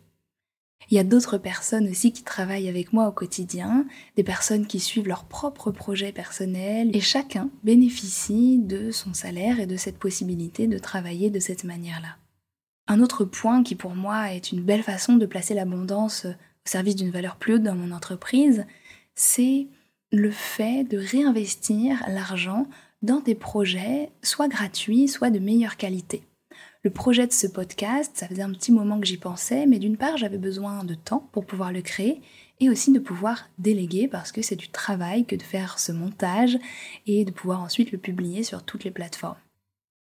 Il 0.90 0.96
y 0.96 1.00
a 1.00 1.04
d'autres 1.04 1.38
personnes 1.38 1.90
aussi 1.90 2.14
qui 2.14 2.24
travaillent 2.24 2.70
avec 2.70 2.94
moi 2.94 3.08
au 3.08 3.12
quotidien, 3.12 3.86
des 4.16 4.24
personnes 4.24 4.68
qui 4.68 4.80
suivent 4.80 5.08
leurs 5.08 5.26
propres 5.26 5.72
projets 5.72 6.14
personnels, 6.14 6.96
et 6.96 7.02
chacun 7.02 7.50
bénéficie 7.64 8.58
de 8.58 8.92
son 8.92 9.14
salaire 9.14 9.60
et 9.60 9.66
de 9.66 9.76
cette 9.76 9.98
possibilité 9.98 10.68
de 10.68 10.78
travailler 10.78 11.30
de 11.30 11.40
cette 11.40 11.66
manière-là. 11.66 12.18
Un 12.88 13.02
autre 13.02 13.26
point 13.26 13.64
qui 13.64 13.76
pour 13.76 13.96
moi 13.96 14.32
est 14.34 14.54
une 14.54 14.62
belle 14.62 14.84
façon 14.84 15.18
de 15.18 15.26
placer 15.26 15.54
l'abondance 15.54 16.26
au 16.26 16.70
service 16.70 16.96
d'une 16.96 17.12
valeur 17.12 17.36
plus 17.36 17.56
haute 17.56 17.64
dans 17.64 17.76
mon 17.76 17.92
entreprise, 17.92 18.66
c'est 19.14 19.68
le 20.12 20.32
fait 20.32 20.86
de 20.86 20.98
réinvestir 20.98 22.02
l'argent 22.08 22.66
dans 23.02 23.20
des 23.20 23.36
projets 23.36 24.10
soit 24.24 24.48
gratuits, 24.48 25.08
soit 25.10 25.30
de 25.30 25.40
meilleure 25.40 25.76
qualité. 25.76 26.24
Le 26.88 26.94
projet 26.94 27.28
de 27.28 27.34
ce 27.34 27.48
podcast, 27.48 28.14
ça 28.16 28.30
faisait 28.30 28.44
un 28.44 28.54
petit 28.54 28.72
moment 28.72 28.98
que 28.98 29.06
j'y 29.06 29.18
pensais, 29.18 29.66
mais 29.66 29.78
d'une 29.78 29.98
part 29.98 30.16
j'avais 30.16 30.38
besoin 30.38 30.86
de 30.86 30.94
temps 30.94 31.28
pour 31.34 31.46
pouvoir 31.46 31.74
le 31.74 31.82
créer 31.82 32.22
et 32.62 32.70
aussi 32.70 32.94
de 32.94 33.00
pouvoir 33.00 33.50
déléguer 33.58 34.08
parce 34.08 34.32
que 34.32 34.42
c'est 34.42 34.56
du 34.56 34.70
travail 34.70 35.26
que 35.26 35.36
de 35.36 35.44
faire 35.44 35.80
ce 35.80 35.92
montage 35.92 36.58
et 37.06 37.26
de 37.26 37.32
pouvoir 37.32 37.60
ensuite 37.60 37.92
le 37.92 37.98
publier 37.98 38.42
sur 38.44 38.64
toutes 38.64 38.86
les 38.86 38.92
plateformes. 38.92 39.36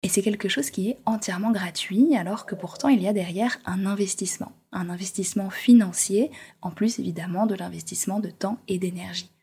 Et 0.04 0.10
c'est 0.10 0.22
quelque 0.22 0.48
chose 0.48 0.70
qui 0.70 0.92
est 0.92 1.00
entièrement 1.08 1.50
gratuit, 1.50 2.16
alors 2.16 2.46
que 2.46 2.54
pourtant 2.54 2.90
il 2.90 3.02
y 3.02 3.08
a 3.08 3.14
derrière 3.14 3.58
un 3.66 3.88
investissement, 3.88 4.52
un 4.72 4.88
investissement 4.92 5.50
financier, 5.50 6.30
en 6.62 6.70
plus 6.70 7.00
évidemment 7.00 7.48
de 7.48 7.56
l'investissement 7.56 8.20
de 8.20 8.30
temps 8.30 8.60
et 8.68 8.78
d'énergie. 8.78 9.35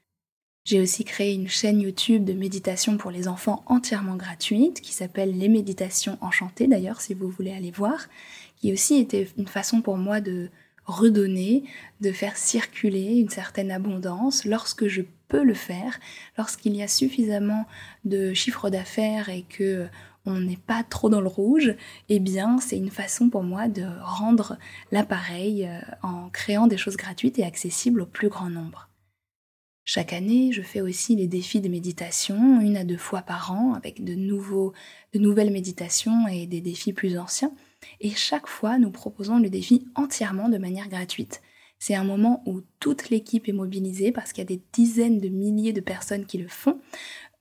J'ai 0.64 0.80
aussi 0.80 1.04
créé 1.04 1.34
une 1.34 1.48
chaîne 1.48 1.80
YouTube 1.80 2.24
de 2.24 2.32
méditation 2.34 2.96
pour 2.96 3.10
les 3.10 3.26
enfants 3.26 3.64
entièrement 3.66 4.14
gratuite, 4.14 4.80
qui 4.80 4.92
s'appelle 4.92 5.36
Les 5.36 5.48
Méditations 5.48 6.18
Enchantées 6.20 6.68
d'ailleurs, 6.68 7.00
si 7.00 7.14
vous 7.14 7.28
voulez 7.28 7.52
aller 7.52 7.72
voir, 7.72 8.06
qui 8.56 8.72
aussi 8.72 8.94
était 8.94 9.26
une 9.36 9.48
façon 9.48 9.82
pour 9.82 9.96
moi 9.96 10.20
de 10.20 10.50
redonner, 10.84 11.64
de 12.00 12.12
faire 12.12 12.36
circuler 12.36 13.16
une 13.16 13.28
certaine 13.28 13.72
abondance 13.72 14.44
lorsque 14.44 14.86
je 14.86 15.02
peux 15.26 15.42
le 15.42 15.54
faire, 15.54 15.98
lorsqu'il 16.38 16.76
y 16.76 16.82
a 16.82 16.88
suffisamment 16.88 17.66
de 18.04 18.32
chiffre 18.32 18.70
d'affaires 18.70 19.30
et 19.30 19.42
que 19.48 19.88
on 20.26 20.38
n'est 20.38 20.56
pas 20.56 20.84
trop 20.84 21.08
dans 21.08 21.20
le 21.20 21.26
rouge, 21.26 21.74
eh 22.08 22.20
bien 22.20 22.60
c'est 22.60 22.76
une 22.76 22.92
façon 22.92 23.28
pour 23.28 23.42
moi 23.42 23.66
de 23.66 23.84
rendre 24.00 24.56
l'appareil 24.92 25.66
euh, 25.66 25.80
en 26.02 26.28
créant 26.28 26.68
des 26.68 26.76
choses 26.76 26.96
gratuites 26.96 27.40
et 27.40 27.44
accessibles 27.44 28.02
au 28.02 28.06
plus 28.06 28.28
grand 28.28 28.48
nombre. 28.48 28.88
Chaque 29.84 30.12
année, 30.12 30.52
je 30.52 30.62
fais 30.62 30.80
aussi 30.80 31.16
les 31.16 31.26
défis 31.26 31.60
de 31.60 31.68
méditation, 31.68 32.60
une 32.60 32.76
à 32.76 32.84
deux 32.84 32.96
fois 32.96 33.22
par 33.22 33.52
an, 33.52 33.74
avec 33.74 34.04
de, 34.04 34.14
nouveaux, 34.14 34.72
de 35.12 35.18
nouvelles 35.18 35.52
méditations 35.52 36.28
et 36.28 36.46
des 36.46 36.60
défis 36.60 36.92
plus 36.92 37.18
anciens. 37.18 37.52
Et 38.00 38.10
chaque 38.10 38.46
fois, 38.46 38.78
nous 38.78 38.90
proposons 38.90 39.38
le 39.38 39.50
défi 39.50 39.86
entièrement 39.96 40.48
de 40.48 40.58
manière 40.58 40.88
gratuite. 40.88 41.42
C'est 41.80 41.96
un 41.96 42.04
moment 42.04 42.44
où 42.46 42.60
toute 42.78 43.10
l'équipe 43.10 43.48
est 43.48 43.52
mobilisée 43.52 44.12
parce 44.12 44.32
qu'il 44.32 44.42
y 44.42 44.46
a 44.46 44.56
des 44.56 44.62
dizaines 44.72 45.18
de 45.18 45.28
milliers 45.28 45.72
de 45.72 45.80
personnes 45.80 46.26
qui 46.26 46.38
le 46.38 46.46
font, 46.46 46.80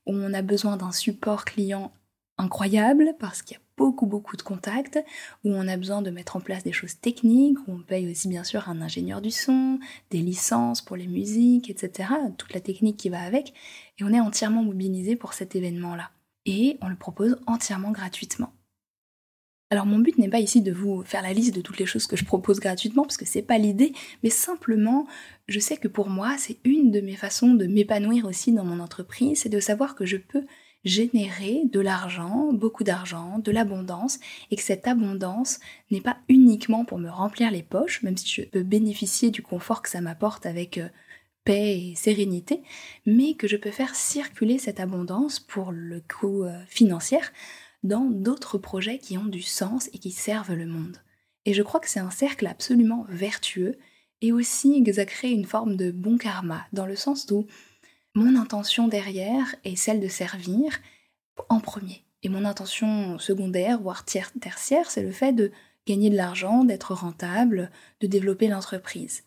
on 0.08 0.34
a 0.34 0.41
besoin 0.41 0.77
d'un 0.77 0.91
support 0.91 1.45
client 1.45 1.93
incroyable 2.38 3.15
parce 3.19 3.41
qu'il 3.41 3.58
y 3.58 3.60
a 3.60 3.63
beaucoup 3.82 4.06
beaucoup 4.06 4.38
de 4.38 4.44
contacts, 4.44 5.00
où 5.44 5.52
on 5.52 5.67
a 5.67 5.76
besoin 5.76 6.04
de 6.04 6.12
mettre 6.12 6.36
en 6.36 6.39
place 6.39 6.63
des 6.63 6.72
choses 6.72 7.00
techniques, 7.00 7.58
où 7.67 7.74
on 7.74 7.82
paye 7.82 8.10
aussi 8.12 8.28
bien 8.28 8.44
sûr 8.44 8.70
un 8.70 8.80
ingénieur 8.80 9.22
du 9.22 9.32
son, 9.32 9.80
des 10.12 10.20
licences 10.20 10.84
pour 10.84 10.96
les 10.96 11.08
musiques, 11.08 11.70
etc. 11.72 12.10
Toute 12.38 12.54
la 12.54 12.62
technique 12.62 12.98
qui 12.98 13.10
va 13.10 13.22
avec, 13.22 13.54
et 13.98 14.04
on 14.04 14.13
est 14.13 14.20
entièrement 14.20 14.62
mobilisé 14.62 15.15
pour 15.15 15.34
cet 15.34 15.56
événement-là. 15.56 16.12
Et 16.46 16.78
on 16.82 16.89
le 16.89 16.96
propose 16.96 17.38
entièrement 17.48 17.91
gratuitement. 17.91 18.54
Alors 19.72 19.86
mon 19.86 20.00
but 20.00 20.17
n'est 20.17 20.30
pas 20.30 20.41
ici 20.41 20.62
de 20.62 20.74
vous 20.74 21.02
faire 21.04 21.22
la 21.22 21.32
liste 21.32 21.56
de 21.56 21.62
toutes 21.62 21.80
les 21.80 21.86
choses 21.86 22.06
que 22.06 22.17
je 22.17 22.26
propose 22.26 22.60
gratuitement 22.60 23.04
parce 23.04 23.15
que 23.15 23.26
c'est 23.26 23.41
pas 23.41 23.58
l'idée, 23.58 23.94
mais 24.22 24.30
simplement 24.30 25.08
je 25.48 25.60
sais 25.60 25.78
que 25.78 25.88
pour 25.88 26.10
moi 26.10 26.36
c'est 26.38 26.58
une 26.65 26.91
de 26.91 27.00
mes 27.00 27.15
façons 27.15 27.54
de 27.54 27.65
m'épanouir 27.67 28.26
aussi 28.26 28.52
dans 28.52 28.65
mon 28.65 28.82
entreprise, 28.82 29.39
c'est 29.39 29.50
de 29.50 29.62
savoir 29.62 29.96
que 29.96 30.06
je 30.06 30.17
peux 30.17 30.46
générer 30.84 31.62
de 31.72 31.80
l'argent, 31.80 32.52
beaucoup 32.54 32.84
d'argent, 32.84 33.39
de 33.39 33.52
l'abondance, 33.52 34.20
et 34.50 34.56
que 34.56 34.63
cette 34.63 34.88
abondance 34.88 35.60
n'est 35.91 36.02
pas 36.02 36.17
uniquement 36.28 36.86
pour 36.86 36.98
me 36.98 37.10
remplir 37.10 37.52
les 37.52 37.63
poches, 37.63 38.02
même 38.04 38.17
si 38.17 38.28
je 38.28 38.41
peux 38.48 38.63
bénéficier 38.63 39.30
du 39.30 39.41
confort 39.41 39.82
que 39.82 39.89
ça 39.89 40.02
m'apporte 40.02 40.46
avec 40.46 40.78
euh, 40.78 40.89
paix 41.44 41.80
et 41.80 41.96
sérénité, 41.96 42.62
mais 43.06 43.34
que 43.34 43.48
je 43.48 43.58
peux 43.58 43.72
faire 43.72 43.96
circuler 43.96 44.58
cette 44.58 44.80
abondance 44.80 45.39
pour 45.39 45.72
le 45.72 46.02
coût 46.02 46.44
euh, 46.44 46.63
financier 46.67 47.20
dans 47.84 48.06
d'autres 48.06 48.58
projets 48.58 48.98
qui 49.00 49.17
ont 49.17 49.26
du 49.26 49.41
sens 49.41 49.89
et 49.94 49.98
qui 49.98 50.12
servent 50.12 50.54
le 50.54 50.67
monde. 50.67 50.98
Et 51.46 51.54
je 51.54 51.63
crois 51.63 51.80
que 51.80 51.89
c'est 51.89 52.00
un 52.00 52.12
cercle 52.12 52.46
absolument 52.46 53.06
vertueux 53.10 53.78
et 54.22 54.32
aussi 54.32 54.84
que 54.84 54.94
ça 54.94 55.06
crée 55.06 55.32
une 55.32 55.46
forme 55.46 55.76
de 55.76 55.89
bon 55.91 56.17
karma, 56.17 56.65
dans 56.74 56.86
le 56.86 56.96
sens 56.96 57.26
où 57.32 57.48
mon 58.15 58.36
intention 58.36 58.88
derrière 58.88 59.56
est 59.63 59.76
celle 59.76 60.00
de 60.00 60.08
servir 60.08 60.80
en 61.50 61.60
premier. 61.60 62.04
Et 62.24 62.30
mon 62.30 62.45
intention 62.45 63.17
secondaire, 63.19 63.82
voire 63.82 64.06
tertiaire, 64.06 64.91
c'est 64.91 65.02
le 65.02 65.12
fait 65.12 65.34
de 65.34 65.52
gagner 65.88 66.10
de 66.10 66.15
l'argent, 66.15 66.63
d'être 66.63 66.93
rentable, 66.93 67.71
de 68.00 68.08
développer 68.08 68.47
l'entreprise. 68.47 69.24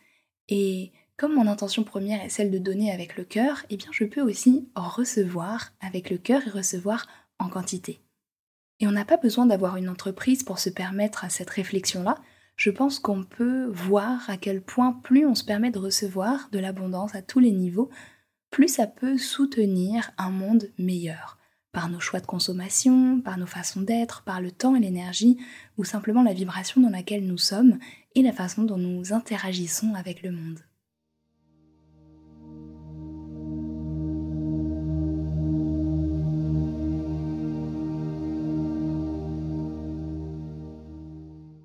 Et 0.49 0.93
comme 1.17 1.35
mon 1.35 1.47
intention 1.47 1.85
première 1.85 2.23
est 2.23 2.29
celle 2.29 2.51
de 2.51 2.59
donner 2.59 2.93
avec 2.93 3.17
le 3.17 3.25
cœur, 3.25 3.65
eh 3.71 3.77
bien 3.77 3.89
je 3.91 4.05
peux 4.05 4.21
aussi 4.21 4.69
recevoir 4.75 5.73
avec 5.81 6.11
le 6.11 6.19
cœur 6.19 6.43
et 6.47 6.51
recevoir 6.51 7.07
en 7.39 7.49
quantité. 7.49 8.01
Et 8.81 8.87
on 8.87 8.93
n'a 8.93 9.05
pas 9.05 9.17
besoin 9.17 9.47
d'avoir 9.47 9.77
une 9.77 9.89
entreprise 9.89 10.43
pour 10.43 10.59
se 10.59 10.71
permettre 10.71 11.25
à 11.25 11.31
cette 11.31 11.51
réflexion-là. 11.51 12.17
Je 12.57 12.71
pense 12.71 12.99
qu'on 12.99 13.25
peut 13.25 13.67
voir 13.67 14.29
à 14.29 14.37
quel 14.37 14.61
point 14.61 14.93
plus 14.93 15.27
on 15.27 15.35
se 15.35 15.45
permet 15.45 15.71
de 15.71 15.79
recevoir 15.79 16.49
de 16.53 16.59
l'abondance 16.59 17.15
à 17.15 17.23
tous 17.23 17.41
les 17.41 17.53
niveaux, 17.53 17.91
plus 18.55 18.69
ça 18.69 18.87
peut 18.87 19.19
soutenir 19.19 20.13
un 20.17 20.31
monde 20.31 20.71
meilleur, 20.79 21.39
par 21.73 21.89
nos 21.89 21.99
choix 21.99 22.21
de 22.21 22.27
consommation, 22.27 23.21
par 23.21 23.37
nos 23.37 23.49
façons 23.49 23.81
d'être, 23.81 24.23
par 24.23 24.41
le 24.41 24.53
temps 24.53 24.77
et 24.77 24.79
l'énergie, 24.79 25.39
ou 25.77 25.83
simplement 25.83 26.23
la 26.23 26.33
vibration 26.33 26.81
dans 26.81 26.89
laquelle 26.89 27.27
nous 27.27 27.37
sommes 27.37 27.81
et 28.15 28.23
la 28.23 28.33
façon 28.33 28.63
dont 28.63 28.77
nous 28.77 29.13
interagissons 29.13 29.95
avec 29.95 30.23
le 30.23 30.31
monde. 30.31 30.61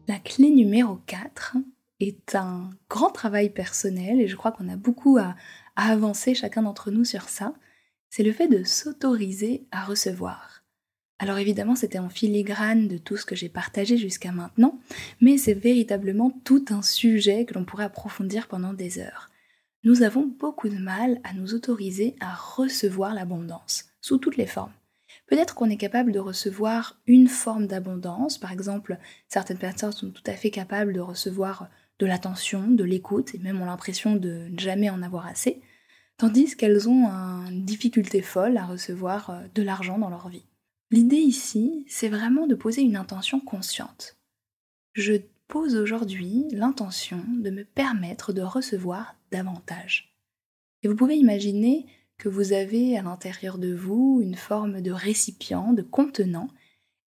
La 0.07 0.17
clé 0.17 0.49
numéro 0.49 0.95
4 1.05 1.55
est 1.99 2.33
un 2.33 2.71
grand 2.89 3.11
travail 3.11 3.51
personnel 3.51 4.19
et 4.21 4.27
je 4.27 4.35
crois 4.35 4.51
qu'on 4.51 4.69
a 4.69 4.75
beaucoup 4.75 5.17
à, 5.17 5.35
avancer 5.75 6.35
chacun 6.35 6.63
d'entre 6.63 6.91
nous 6.91 7.05
sur 7.05 7.29
ça. 7.29 7.53
C'est 8.09 8.23
le 8.23 8.33
fait 8.33 8.47
de 8.47 8.63
s'autoriser 8.63 9.67
à 9.71 9.83
recevoir. 9.83 10.63
Alors 11.19 11.37
évidemment, 11.37 11.75
c'était 11.75 11.99
en 11.99 12.09
filigrane 12.09 12.87
de 12.87 12.97
tout 12.97 13.17
ce 13.17 13.25
que 13.25 13.35
j'ai 13.35 13.49
partagé 13.49 13.97
jusqu'à 13.97 14.31
maintenant, 14.31 14.79
mais 15.19 15.37
c'est 15.37 15.53
véritablement 15.53 16.31
tout 16.45 16.65
un 16.69 16.81
sujet 16.81 17.45
que 17.45 17.53
l'on 17.53 17.65
pourrait 17.65 17.83
approfondir 17.83 18.47
pendant 18.47 18.73
des 18.73 18.99
heures. 18.99 19.29
Nous 19.83 20.01
avons 20.01 20.25
beaucoup 20.25 20.69
de 20.69 20.77
mal 20.77 21.19
à 21.23 21.33
nous 21.33 21.53
autoriser 21.53 22.15
à 22.21 22.33
recevoir 22.33 23.13
l'abondance, 23.13 23.85
sous 24.01 24.17
toutes 24.17 24.37
les 24.37 24.47
formes. 24.47 24.73
Peut-être 25.27 25.55
qu'on 25.55 25.69
est 25.69 25.77
capable 25.77 26.11
de 26.11 26.19
recevoir 26.19 26.99
une 27.05 27.27
forme 27.27 27.67
d'abondance, 27.67 28.37
par 28.37 28.51
exemple, 28.51 28.97
certaines 29.27 29.57
personnes 29.57 29.91
sont 29.91 30.09
tout 30.09 30.23
à 30.25 30.33
fait 30.33 30.51
capables 30.51 30.93
de 30.93 30.99
recevoir 30.99 31.69
de 31.99 32.05
l'attention, 32.05 32.67
de 32.67 32.83
l'écoute, 32.83 33.35
et 33.35 33.39
même 33.39 33.61
ont 33.61 33.65
l'impression 33.65 34.15
de 34.15 34.47
ne 34.49 34.59
jamais 34.59 34.89
en 34.89 35.01
avoir 35.01 35.27
assez, 35.27 35.61
tandis 36.17 36.55
qu'elles 36.55 36.89
ont 36.89 37.07
une 37.07 37.65
difficulté 37.65 38.21
folle 38.21 38.57
à 38.57 38.65
recevoir 38.65 39.29
euh, 39.29 39.41
de 39.55 39.61
l'argent 39.61 39.97
dans 39.97 40.09
leur 40.09 40.29
vie. 40.29 40.45
L'idée 40.91 41.17
ici, 41.17 41.85
c'est 41.87 42.09
vraiment 42.09 42.47
de 42.47 42.55
poser 42.55 42.81
une 42.81 42.95
intention 42.95 43.39
consciente. 43.39 44.17
Je 44.93 45.13
pose 45.47 45.75
aujourd'hui 45.75 46.45
l'intention 46.51 47.23
de 47.27 47.49
me 47.49 47.63
permettre 47.63 48.33
de 48.33 48.41
recevoir 48.41 49.15
davantage. 49.31 50.15
Et 50.81 50.87
vous 50.87 50.95
pouvez 50.95 51.15
imaginer 51.15 51.85
que 52.17 52.29
vous 52.29 52.53
avez 52.53 52.97
à 52.97 53.01
l'intérieur 53.01 53.57
de 53.57 53.73
vous 53.73 54.19
une 54.21 54.35
forme 54.35 54.81
de 54.81 54.91
récipient, 54.91 55.73
de 55.73 55.81
contenant, 55.81 56.49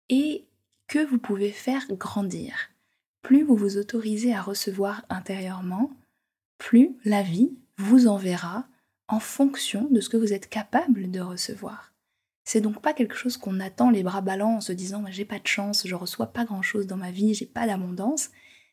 et 0.08 0.46
que 0.86 1.04
vous 1.04 1.18
pouvez 1.18 1.50
faire 1.50 1.86
grandir. 1.90 2.70
Plus 3.22 3.42
vous 3.42 3.56
vous 3.56 3.76
autorisez 3.76 4.34
à 4.34 4.42
recevoir 4.42 5.04
intérieurement, 5.08 5.90
plus 6.58 6.96
la 7.04 7.22
vie 7.22 7.52
vous 7.76 8.06
enverra 8.06 8.66
en 9.08 9.20
fonction 9.20 9.88
de 9.90 10.00
ce 10.00 10.08
que 10.08 10.16
vous 10.16 10.32
êtes 10.32 10.48
capable 10.48 11.10
de 11.10 11.20
recevoir. 11.20 11.92
C'est 12.44 12.60
donc 12.60 12.80
pas 12.80 12.94
quelque 12.94 13.16
chose 13.16 13.36
qu'on 13.36 13.60
attend 13.60 13.90
les 13.90 14.02
bras 14.02 14.20
ballants 14.20 14.56
en 14.56 14.60
se 14.60 14.72
disant 14.72 15.04
j'ai 15.10 15.24
pas 15.24 15.38
de 15.38 15.46
chance, 15.46 15.86
je 15.86 15.94
reçois 15.94 16.32
pas 16.32 16.44
grand 16.44 16.62
chose 16.62 16.86
dans 16.86 16.96
ma 16.96 17.10
vie, 17.10 17.34
j'ai 17.34 17.46
pas 17.46 17.66
d'abondance. 17.66 18.30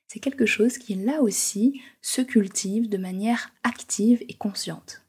C'est 0.08 0.20
quelque 0.20 0.46
chose 0.46 0.78
qui 0.78 0.96
là 0.96 1.22
aussi 1.22 1.82
se 2.02 2.22
cultive 2.22 2.90
de 2.90 2.98
manière 2.98 3.52
active 3.64 4.24
et 4.30 4.34
consciente 4.36 5.04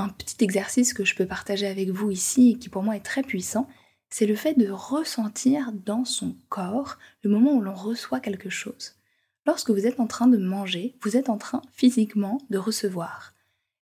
un 0.00 0.08
petit 0.08 0.42
exercice 0.42 0.94
que 0.94 1.04
je 1.04 1.14
peux 1.14 1.26
partager 1.26 1.66
avec 1.66 1.90
vous 1.90 2.10
ici 2.10 2.52
et 2.52 2.58
qui 2.58 2.68
pour 2.68 2.82
moi 2.82 2.96
est 2.96 3.04
très 3.04 3.22
puissant, 3.22 3.68
c'est 4.10 4.26
le 4.26 4.34
fait 4.34 4.54
de 4.54 4.70
ressentir 4.70 5.72
dans 5.72 6.04
son 6.04 6.36
corps 6.48 6.98
le 7.22 7.30
moment 7.30 7.54
où 7.54 7.62
l'on 7.62 7.74
reçoit 7.74 8.20
quelque 8.20 8.50
chose. 8.50 8.96
Lorsque 9.46 9.70
vous 9.70 9.86
êtes 9.86 10.00
en 10.00 10.06
train 10.06 10.26
de 10.26 10.36
manger, 10.36 10.94
vous 11.02 11.16
êtes 11.16 11.28
en 11.28 11.38
train 11.38 11.62
physiquement 11.72 12.38
de 12.50 12.58
recevoir. 12.58 13.34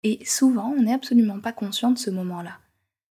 Et 0.02 0.24
souvent, 0.24 0.74
on 0.76 0.82
n'est 0.82 0.92
absolument 0.92 1.40
pas 1.40 1.52
conscient 1.52 1.90
de 1.90 1.98
ce 1.98 2.10
moment-là. 2.10 2.58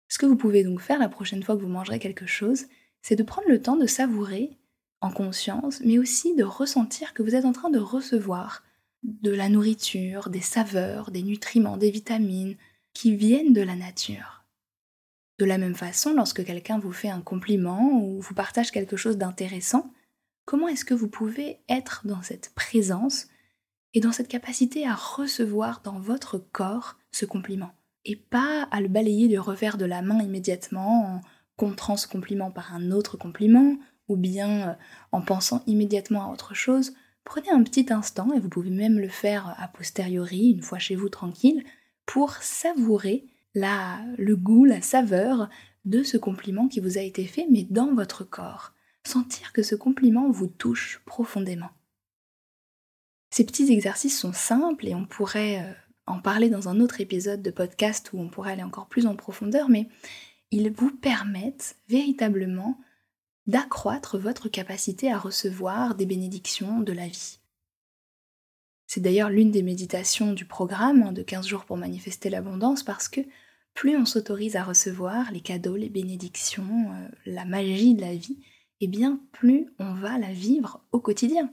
Ce 0.07 0.17
que 0.17 0.25
vous 0.25 0.35
pouvez 0.35 0.63
donc 0.63 0.81
faire 0.81 0.99
la 0.99 1.09
prochaine 1.09 1.43
fois 1.43 1.55
que 1.55 1.61
vous 1.61 1.67
mangerez 1.67 1.99
quelque 1.99 2.27
chose, 2.27 2.65
c'est 3.01 3.15
de 3.15 3.23
prendre 3.23 3.49
le 3.49 3.61
temps 3.61 3.75
de 3.75 3.87
savourer 3.87 4.57
en 5.01 5.11
conscience, 5.11 5.81
mais 5.81 5.97
aussi 5.97 6.35
de 6.35 6.43
ressentir 6.43 7.13
que 7.13 7.23
vous 7.23 7.35
êtes 7.35 7.45
en 7.45 7.51
train 7.51 7.69
de 7.69 7.79
recevoir 7.79 8.63
de 9.03 9.31
la 9.31 9.49
nourriture, 9.49 10.29
des 10.29 10.41
saveurs, 10.41 11.11
des 11.11 11.21
nutriments, 11.21 11.77
des 11.77 11.91
vitamines, 11.91 12.55
qui 12.93 13.15
viennent 13.15 13.53
de 13.53 13.61
la 13.61 13.75
nature. 13.75 14.44
De 15.37 15.45
la 15.45 15.57
même 15.57 15.75
façon, 15.75 16.13
lorsque 16.13 16.45
quelqu'un 16.45 16.79
vous 16.79 16.93
fait 16.93 17.09
un 17.09 17.21
compliment 17.21 18.01
ou 18.01 18.21
vous 18.21 18.33
partage 18.33 18.71
quelque 18.71 18.95
chose 18.95 19.17
d'intéressant, 19.17 19.91
comment 20.45 20.69
est-ce 20.69 20.85
que 20.85 20.93
vous 20.93 21.09
pouvez 21.09 21.59
être 21.67 22.01
dans 22.05 22.21
cette 22.21 22.53
présence 22.55 23.27
et 23.93 23.99
dans 23.99 24.13
cette 24.13 24.29
capacité 24.29 24.87
à 24.87 24.95
recevoir 24.95 25.81
dans 25.83 25.99
votre 25.99 26.37
corps 26.37 26.97
ce 27.11 27.25
compliment? 27.25 27.71
Et 28.05 28.15
pas 28.15 28.67
à 28.71 28.79
le 28.79 28.87
balayer 28.87 29.27
du 29.27 29.39
revers 29.39 29.77
de 29.77 29.85
la 29.85 30.01
main 30.01 30.21
immédiatement 30.21 31.05
en 31.05 31.21
contrant 31.57 31.97
ce 31.97 32.07
compliment 32.07 32.51
par 32.51 32.73
un 32.73 32.91
autre 32.91 33.17
compliment 33.17 33.77
ou 34.07 34.15
bien 34.15 34.69
euh, 34.69 34.73
en 35.11 35.21
pensant 35.21 35.63
immédiatement 35.67 36.29
à 36.29 36.31
autre 36.31 36.53
chose. 36.53 36.93
Prenez 37.23 37.49
un 37.49 37.63
petit 37.63 37.91
instant 37.91 38.31
et 38.33 38.39
vous 38.39 38.49
pouvez 38.49 38.69
même 38.69 38.99
le 38.99 39.09
faire 39.09 39.55
a 39.57 39.67
posteriori, 39.67 40.51
une 40.51 40.61
fois 40.61 40.77
chez 40.79 40.95
vous 40.95 41.09
tranquille, 41.09 41.63
pour 42.05 42.33
savourer 42.35 43.25
la, 43.55 43.99
le 44.17 44.35
goût, 44.35 44.65
la 44.65 44.81
saveur 44.81 45.49
de 45.85 46.03
ce 46.03 46.17
compliment 46.17 46.67
qui 46.67 46.79
vous 46.79 46.97
a 46.97 47.01
été 47.01 47.25
fait, 47.25 47.47
mais 47.49 47.65
dans 47.69 47.93
votre 47.93 48.23
corps. 48.23 48.73
Sentir 49.03 49.53
que 49.53 49.63
ce 49.63 49.75
compliment 49.75 50.29
vous 50.29 50.47
touche 50.47 51.01
profondément. 51.05 51.69
Ces 53.29 53.45
petits 53.45 53.71
exercices 53.71 54.19
sont 54.19 54.33
simples 54.33 54.87
et 54.87 54.95
on 54.95 55.05
pourrait 55.05 55.59
euh, 55.59 55.73
en 56.07 56.19
parler 56.19 56.49
dans 56.49 56.69
un 56.69 56.79
autre 56.79 57.01
épisode 57.01 57.41
de 57.41 57.51
podcast 57.51 58.11
où 58.13 58.19
on 58.19 58.29
pourrait 58.29 58.53
aller 58.53 58.63
encore 58.63 58.87
plus 58.87 59.07
en 59.07 59.15
profondeur, 59.15 59.69
mais 59.69 59.87
ils 60.51 60.71
vous 60.71 60.91
permettent 60.91 61.77
véritablement 61.87 62.79
d'accroître 63.47 64.17
votre 64.17 64.49
capacité 64.49 65.11
à 65.11 65.19
recevoir 65.19 65.95
des 65.95 66.05
bénédictions 66.05 66.79
de 66.79 66.93
la 66.93 67.07
vie. 67.07 67.39
C'est 68.87 69.01
d'ailleurs 69.01 69.29
l'une 69.29 69.51
des 69.51 69.63
méditations 69.63 70.33
du 70.33 70.45
programme 70.45 71.03
hein, 71.03 71.11
de 71.11 71.21
15 71.21 71.47
jours 71.47 71.65
pour 71.65 71.77
manifester 71.77 72.29
l'abondance 72.29 72.83
parce 72.83 73.07
que 73.07 73.21
plus 73.75 73.95
on 73.95 74.05
s'autorise 74.05 74.55
à 74.55 74.63
recevoir 74.63 75.31
les 75.31 75.41
cadeaux, 75.41 75.75
les 75.75 75.89
bénédictions, 75.89 76.91
euh, 76.91 77.07
la 77.27 77.45
magie 77.45 77.93
de 77.93 78.01
la 78.01 78.15
vie, 78.15 78.39
et 78.81 78.85
eh 78.85 78.87
bien 78.87 79.21
plus 79.31 79.67
on 79.77 79.93
va 79.93 80.17
la 80.17 80.31
vivre 80.31 80.81
au 80.91 80.99
quotidien. 80.99 81.51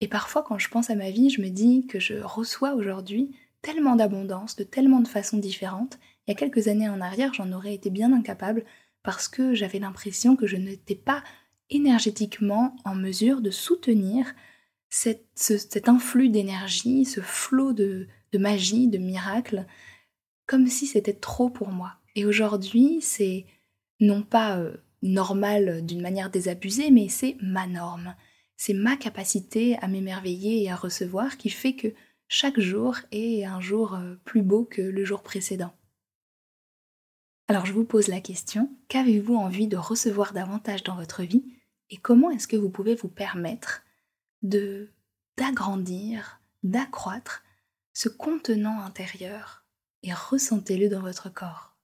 Et 0.00 0.08
parfois 0.08 0.42
quand 0.42 0.58
je 0.58 0.68
pense 0.68 0.90
à 0.90 0.96
ma 0.96 1.10
vie, 1.10 1.30
je 1.30 1.40
me 1.40 1.48
dis 1.48 1.86
que 1.86 2.00
je 2.00 2.14
reçois 2.14 2.74
aujourd'hui 2.74 3.36
tellement 3.62 3.96
d'abondance, 3.96 4.56
de 4.56 4.64
tellement 4.64 5.00
de 5.00 5.08
façons 5.08 5.38
différentes. 5.38 5.98
Il 6.26 6.30
y 6.30 6.34
a 6.34 6.36
quelques 6.36 6.68
années 6.68 6.88
en 6.88 7.00
arrière, 7.00 7.32
j'en 7.32 7.52
aurais 7.52 7.74
été 7.74 7.90
bien 7.90 8.12
incapable 8.12 8.64
parce 9.02 9.28
que 9.28 9.54
j'avais 9.54 9.78
l'impression 9.78 10.36
que 10.36 10.46
je 10.46 10.56
n'étais 10.56 10.96
pas 10.96 11.22
énergétiquement 11.70 12.76
en 12.84 12.94
mesure 12.94 13.40
de 13.40 13.50
soutenir 13.50 14.34
cet 14.88 15.88
influx 15.88 16.28
d'énergie, 16.28 17.04
ce 17.04 17.20
flot 17.20 17.72
de, 17.72 18.08
magie, 18.34 18.88
de 18.88 18.98
miracles, 18.98 19.66
comme 20.46 20.66
si 20.66 20.86
c'était 20.86 21.12
trop 21.12 21.50
pour 21.50 21.68
moi. 21.68 21.94
Et 22.14 22.24
aujourd'hui, 22.24 23.00
c'est 23.02 23.46
non 24.00 24.22
pas 24.22 24.58
euh, 24.58 24.76
normal 25.02 25.84
d'une 25.84 26.02
manière 26.02 26.30
désabusée, 26.30 26.90
mais 26.90 27.08
c'est 27.08 27.36
ma 27.40 27.66
norme. 27.66 28.14
C'est 28.56 28.74
ma 28.74 28.96
capacité 28.96 29.76
à 29.78 29.88
m'émerveiller 29.88 30.62
et 30.62 30.70
à 30.70 30.76
recevoir 30.76 31.36
qui 31.36 31.50
fait 31.50 31.74
que 31.74 31.88
chaque 32.28 32.58
jour 32.58 32.96
est 33.12 33.44
un 33.44 33.60
jour 33.60 33.94
euh, 33.94 34.16
plus 34.24 34.42
beau 34.42 34.64
que 34.64 34.82
le 34.82 35.04
jour 35.04 35.22
précédent. 35.22 35.74
Alors 37.48 37.66
je 37.66 37.72
vous 37.72 37.84
pose 37.84 38.08
la 38.08 38.20
question, 38.20 38.74
qu'avez-vous 38.88 39.36
envie 39.36 39.68
de 39.68 39.76
recevoir 39.76 40.32
davantage 40.32 40.82
dans 40.82 40.96
votre 40.96 41.22
vie 41.22 41.44
et 41.90 41.96
comment 41.96 42.30
est-ce 42.30 42.48
que 42.48 42.56
vous 42.56 42.70
pouvez 42.70 42.96
vous 42.96 43.08
permettre 43.08 43.82
de 44.42 44.90
d'agrandir, 45.36 46.40
d'accroître 46.62 47.44
ce 47.92 48.08
contenant 48.08 48.80
intérieur 48.80 49.65
et 50.06 50.14
ressentez-le 50.14 50.88
dans 50.88 51.00
votre 51.00 51.32
corps. 51.32 51.74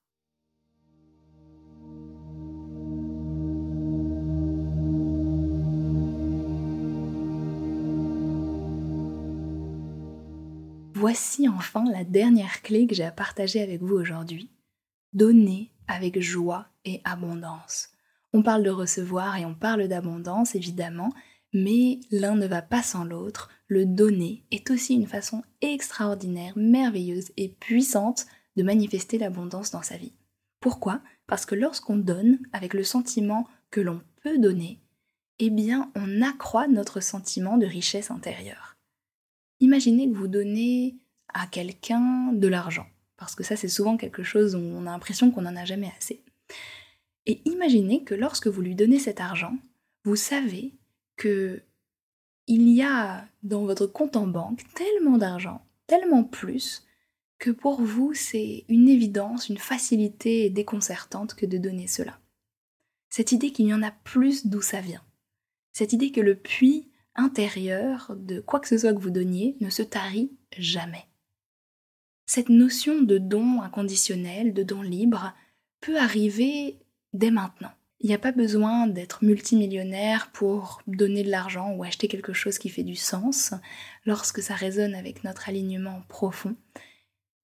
Voici 10.95 11.49
enfin 11.49 11.85
la 11.91 12.05
dernière 12.05 12.63
clé 12.63 12.87
que 12.87 12.95
j'ai 12.95 13.03
à 13.03 13.11
partager 13.11 13.61
avec 13.61 13.83
vous 13.83 13.97
aujourd'hui. 13.97 14.53
Donner 15.13 15.73
avec 15.89 16.21
joie 16.21 16.69
et 16.85 17.01
abondance. 17.05 17.89
On 18.33 18.45
parle 18.45 18.63
de 18.63 18.71
recevoir 18.71 19.37
et 19.37 19.45
on 19.45 19.55
parle 19.55 19.89
d'abondance 19.89 20.55
évidemment, 20.55 21.13
mais 21.53 21.99
l'un 22.13 22.37
ne 22.37 22.47
va 22.47 22.63
pas 22.63 22.85
sans 22.85 23.05
l'autre. 23.05 23.51
Le 23.73 23.87
donner 23.87 24.45
est 24.51 24.71
aussi 24.71 24.93
une 24.93 25.07
façon 25.07 25.43
extraordinaire, 25.63 26.53
merveilleuse 26.57 27.33
et 27.39 27.49
puissante 27.49 28.27
de 28.55 28.63
manifester 28.63 29.17
l'abondance 29.17 29.71
dans 29.71 29.81
sa 29.81 29.97
vie. 29.97 30.13
Pourquoi? 30.61 31.01
Parce 31.27 31.47
que 31.47 31.55
lorsqu'on 31.55 31.97
donne 31.97 32.39
avec 32.53 32.75
le 32.75 32.85
sentiment 32.85 33.49
que 33.71 33.81
l'on 33.81 34.03
peut 34.23 34.37
donner, 34.37 34.79
eh 35.39 35.49
bien 35.49 35.91
on 35.95 36.21
accroît 36.21 36.69
notre 36.69 37.01
sentiment 37.01 37.57
de 37.57 37.65
richesse 37.65 38.11
intérieure. 38.11 38.77
Imaginez 39.61 40.07
que 40.07 40.19
vous 40.19 40.29
donnez 40.29 40.99
à 41.33 41.47
quelqu'un 41.47 42.31
de 42.35 42.49
l'argent, 42.49 42.85
parce 43.17 43.35
que 43.35 43.43
ça 43.43 43.57
c'est 43.57 43.69
souvent 43.69 43.97
quelque 43.97 44.23
chose 44.23 44.55
où 44.55 44.59
on 44.59 44.83
a 44.83 44.91
l'impression 44.91 45.31
qu'on 45.31 45.41
n'en 45.41 45.57
a 45.57 45.65
jamais 45.65 45.91
assez. 45.97 46.23
Et 47.25 47.41
imaginez 47.47 48.05
que 48.05 48.15
lorsque 48.15 48.49
vous 48.49 48.61
lui 48.61 48.75
donnez 48.75 48.99
cet 48.99 49.19
argent, 49.19 49.57
vous 50.05 50.17
savez 50.17 50.75
que 51.17 51.63
il 52.47 52.69
y 52.69 52.83
a 52.83 53.27
dans 53.43 53.65
votre 53.65 53.87
compte 53.87 54.17
en 54.17 54.27
banque 54.27 54.63
tellement 54.75 55.19
d'argent, 55.19 55.65
tellement 55.87 56.25
plus, 56.25 56.87
que 57.39 57.51
pour 57.51 57.83
vous 57.83 58.15
c'est 58.15 58.65
une 58.69 58.89
évidence, 58.89 59.49
une 59.49 59.59
facilité 59.59 60.51
déconcertante 60.51 61.35
que 61.35 61.47
de 61.47 61.59
donner 61.59 61.87
cela. 61.87 62.19
Cette 63.11 63.33
idée 63.33 63.53
qu'il 63.53 63.67
y 63.67 63.75
en 63.75 63.83
a 63.83 63.91
plus 63.91 64.47
d'où 64.47 64.63
ça 64.63 64.81
vient. 64.81 65.03
Cette 65.73 65.93
idée 65.93 66.13
que 66.13 66.21
le 66.21 66.37
puits 66.37 66.89
intérieur 67.15 68.15
de 68.17 68.41
quoi 68.41 68.61
que 68.61 68.69
ce 68.69 68.79
soit 68.79 68.95
que 68.95 69.01
vous 69.01 69.11
donniez 69.11 69.57
ne 69.61 69.71
se 69.71 69.83
tarit 69.83 70.33
jamais. 70.57 71.07
Cette 72.27 72.49
notion 72.49 73.03
de 73.03 73.19
don 73.19 73.61
inconditionnel, 73.61 74.55
de 74.55 74.63
don 74.63 74.83
libre, 74.83 75.35
peut 75.81 75.99
arriver 75.99 76.79
dès 77.13 77.31
maintenant. 77.31 77.73
Il 78.03 78.09
n'y 78.09 78.15
a 78.15 78.19
pas 78.19 78.33
besoin 78.33 78.89
d'être 78.89 79.23
multimillionnaire 79.25 80.33
pour 80.33 80.83
donner 80.89 81.23
de 81.23 81.31
l'argent 81.31 81.73
ou 81.73 81.85
acheter 81.85 82.09
quelque 82.09 82.33
chose 82.33 82.59
qui 82.59 82.69
fait 82.69 82.83
du 82.83 82.97
sens 82.97 83.55
lorsque 84.05 84.43
ça 84.43 84.55
résonne 84.55 84.97
avec 84.97 85.23
notre 85.23 85.49
alignement 85.49 86.03
profond. 86.09 86.57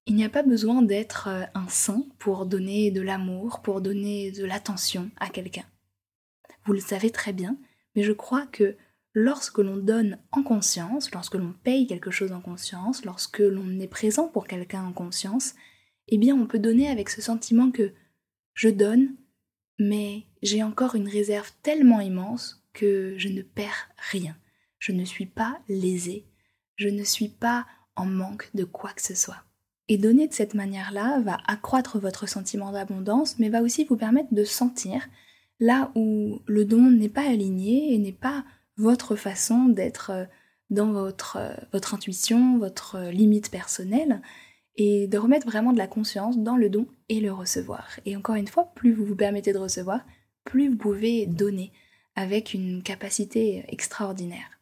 Il 0.05 0.15
n'y 0.15 0.25
a 0.25 0.29
pas 0.29 0.43
besoin 0.43 0.81
d'être 0.81 1.29
euh, 1.29 1.45
un 1.53 1.69
saint 1.69 2.03
pour 2.17 2.45
donner 2.45 2.91
de 2.91 2.99
l'amour, 2.99 3.61
pour 3.61 3.79
donner 3.79 4.31
de 4.31 4.43
l'attention 4.43 5.09
à 5.17 5.29
quelqu'un. 5.29 5.65
Vous 6.65 6.73
le 6.73 6.81
savez 6.81 7.09
très 7.09 7.31
bien, 7.31 7.57
mais 7.95 8.03
je 8.03 8.11
crois 8.11 8.45
que 8.47 8.75
lorsque 9.13 9.59
l'on 9.59 9.77
donne 9.77 10.17
en 10.33 10.43
conscience, 10.43 11.11
lorsque 11.13 11.35
l'on 11.35 11.53
paye 11.63 11.87
quelque 11.87 12.11
chose 12.11 12.33
en 12.33 12.41
conscience, 12.41 13.05
lorsque 13.05 13.39
l'on 13.39 13.79
est 13.79 13.87
présent 13.87 14.27
pour 14.27 14.45
quelqu'un 14.45 14.83
en 14.83 14.91
conscience, 14.91 15.55
eh 16.09 16.17
bien 16.17 16.35
on 16.35 16.47
peut 16.47 16.59
donner 16.59 16.89
avec 16.89 17.09
ce 17.09 17.21
sentiment 17.21 17.71
que 17.71 17.93
je 18.55 18.69
donne, 18.69 19.15
mais 19.79 20.23
j'ai 20.41 20.61
encore 20.61 20.95
une 20.95 21.07
réserve 21.07 21.51
tellement 21.63 22.01
immense 22.01 22.63
que 22.73 23.15
je 23.17 23.29
ne 23.29 23.41
perds 23.41 23.89
rien. 24.11 24.35
Je 24.77 24.91
ne 24.91 25.05
suis 25.05 25.25
pas 25.25 25.59
lésé, 25.67 26.25
je 26.75 26.87
ne 26.87 27.03
suis 27.03 27.29
pas 27.29 27.65
en 27.95 28.05
manque 28.05 28.49
de 28.53 28.63
quoi 28.63 28.91
que 28.91 29.01
ce 29.01 29.15
soit. 29.15 29.43
Et 29.87 29.97
donner 29.97 30.27
de 30.27 30.33
cette 30.33 30.53
manière-là 30.53 31.19
va 31.21 31.37
accroître 31.47 31.99
votre 31.99 32.29
sentiment 32.29 32.71
d'abondance, 32.71 33.39
mais 33.39 33.49
va 33.49 33.61
aussi 33.61 33.85
vous 33.85 33.97
permettre 33.97 34.33
de 34.33 34.43
sentir 34.43 35.07
là 35.59 35.91
où 35.95 36.41
le 36.45 36.63
don 36.63 36.91
n'est 36.91 37.09
pas 37.09 37.27
aligné 37.27 37.93
et 37.93 37.97
n'est 37.97 38.11
pas 38.11 38.45
votre 38.77 39.15
façon 39.15 39.65
d'être 39.65 40.11
euh, 40.11 40.25
dans 40.69 40.91
votre, 40.91 41.37
euh, 41.37 41.53
votre 41.73 41.93
intuition, 41.93 42.57
votre 42.57 42.95
euh, 42.95 43.11
limite 43.11 43.51
personnelle, 43.51 44.21
et 44.79 45.07
de 45.07 45.17
remettre 45.17 45.45
vraiment 45.45 45.73
de 45.73 45.77
la 45.77 45.87
conscience 45.87 46.37
dans 46.39 46.55
le 46.55 46.69
don 46.69 46.87
et 47.09 47.19
le 47.19 47.33
recevoir. 47.33 47.99
Et 48.05 48.15
encore 48.15 48.35
une 48.35 48.47
fois, 48.47 48.71
plus 48.75 48.93
vous 48.93 49.05
vous 49.05 49.15
permettez 49.15 49.51
de 49.51 49.57
recevoir, 49.57 50.05
plus 50.45 50.69
vous 50.69 50.77
pouvez 50.77 51.25
donner 51.25 51.73
avec 52.15 52.53
une 52.53 52.81
capacité 52.81 53.65
extraordinaire. 53.67 54.59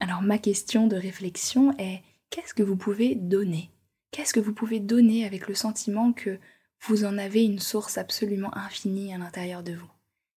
Alors 0.00 0.20
ma 0.20 0.36
question 0.36 0.86
de 0.86 0.96
réflexion 0.96 1.74
est 1.78 2.02
qu'est-ce 2.28 2.52
que 2.52 2.62
vous 2.62 2.76
pouvez 2.76 3.14
donner? 3.14 3.70
Qu'est-ce 4.10 4.34
que 4.34 4.40
vous 4.40 4.52
pouvez 4.52 4.80
donner 4.80 5.24
avec 5.24 5.48
le 5.48 5.54
sentiment 5.54 6.12
que 6.12 6.38
vous 6.82 7.06
en 7.06 7.16
avez 7.16 7.42
une 7.42 7.58
source 7.58 7.96
absolument 7.96 8.54
infinie 8.54 9.14
à 9.14 9.18
l'intérieur 9.18 9.62
de 9.62 9.72
vous? 9.72 9.90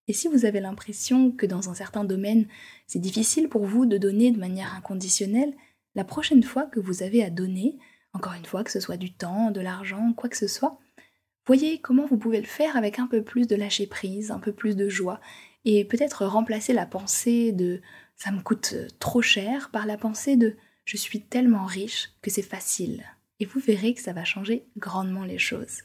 Et 0.08 0.14
si 0.14 0.30
vous 0.30 0.46
avez 0.46 0.62
l'impression 0.62 1.32
que 1.32 1.46
dans 1.46 1.70
un 1.70 1.74
certain 1.74 2.06
domaine, 2.06 2.48
c'est 2.88 3.00
difficile 3.00 3.50
pour 3.50 3.66
vous 3.66 3.86
de 3.86 3.98
donner 3.98 4.32
de 4.32 4.40
manière 4.40 4.74
inconditionnelle, 4.74 5.54
la 5.96 6.06
prochaine 6.06 6.44
fois 6.44 6.64
que 6.64 6.80
vous 6.80 7.04
avez 7.04 7.24
à 7.24 7.30
donner, 7.30 7.78
encore 8.14 8.34
une 8.34 8.46
fois, 8.46 8.64
que 8.64 8.72
ce 8.72 8.80
soit 8.80 8.98
du 8.98 9.14
temps, 9.14 9.52
de 9.52 9.62
l'argent, 9.62 10.14
quoi 10.14 10.30
que 10.30 10.38
ce 10.38 10.48
soit, 10.48 10.80
voyez 11.46 11.80
comment 11.80 12.06
vous 12.06 12.18
pouvez 12.18 12.40
le 12.40 12.48
faire 12.48 12.78
avec 12.78 13.00
un 13.00 13.08
peu 13.08 13.24
plus 13.24 13.48
de 13.48 13.56
lâcher 13.56 13.88
prise, 13.88 14.32
un 14.32 14.40
peu 14.40 14.52
plus 14.52 14.76
de 14.76 14.90
joie, 14.90 15.20
et 15.66 15.86
peut-être 15.86 16.26
remplacer 16.26 16.74
la 16.74 16.86
pensée 16.86 17.52
de 17.52 17.82
ça 18.16 18.32
me 18.32 18.42
coûte 18.42 18.76
trop 19.00 19.22
cher 19.22 19.70
par 19.72 19.86
la 19.86 19.98
pensée 19.98 20.36
de 20.36 20.56
je 20.86 20.98
suis 20.98 21.22
tellement 21.22 21.66
riche 21.66 22.12
que 22.22 22.30
c'est 22.30 22.42
facile. 22.42 23.04
Et 23.40 23.46
vous 23.46 23.60
verrez 23.60 23.94
que 23.94 24.02
ça 24.02 24.14
va 24.14 24.24
changer 24.24 24.66
grandement 24.78 25.24
les 25.24 25.40
choses. 25.40 25.84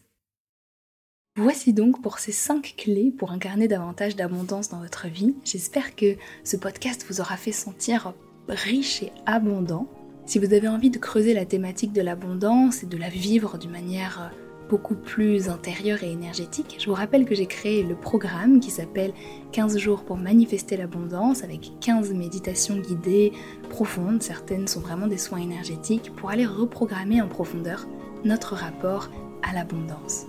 Voici 1.39 1.73
donc 1.75 2.03
pour 2.03 2.19
ces 2.19 2.33
5 2.33 2.75
clés 2.77 3.11
pour 3.11 3.31
incarner 3.31 3.69
davantage 3.69 4.17
d'abondance 4.17 4.69
dans 4.71 4.81
votre 4.81 5.07
vie. 5.07 5.35
J'espère 5.45 5.95
que 5.95 6.17
ce 6.45 6.57
podcast 6.57 7.05
vous 7.09 7.21
aura 7.21 7.37
fait 7.37 7.53
sentir 7.53 8.15
riche 8.49 9.03
et 9.03 9.13
abondant. 9.27 9.87
Si 10.27 10.41
vous 10.41 10.53
avez 10.53 10.67
envie 10.67 10.91
de 10.91 10.99
creuser 10.99 11.35
la 11.35 11.45
thématique 11.45 11.93
de 11.93 12.03
l'abondance 12.03 12.83
et 12.83 12.87
de 12.87 12.97
la 12.97 13.09
vivre 13.09 13.59
d'une 13.59 13.71
manière 13.71 14.33
beaucoup 14.69 14.97
plus 14.97 15.49
intérieure 15.49 16.03
et 16.03 16.11
énergétique, 16.11 16.79
je 16.81 16.87
vous 16.87 16.97
rappelle 16.97 17.25
que 17.25 17.37
j'ai 17.37 17.47
créé 17.47 17.85
le 17.85 17.95
programme 17.95 18.59
qui 18.59 18.73
s'appelle 18.73 19.13
15 19.53 19.79
jours 19.79 20.03
pour 20.03 20.17
manifester 20.17 20.77
l'abondance 20.77 21.45
avec 21.45 21.71
15 21.81 22.13
méditations 22.13 22.77
guidées 22.77 23.33
profondes, 23.71 24.21
certaines 24.21 24.67
sont 24.67 24.81
vraiment 24.81 25.07
des 25.07 25.17
soins 25.17 25.39
énergétiques 25.39 26.13
pour 26.17 26.31
aller 26.31 26.45
reprogrammer 26.45 27.23
en 27.23 27.29
profondeur 27.29 27.87
notre 28.25 28.55
rapport 28.55 29.11
à 29.49 29.55
l'abondance. 29.55 30.27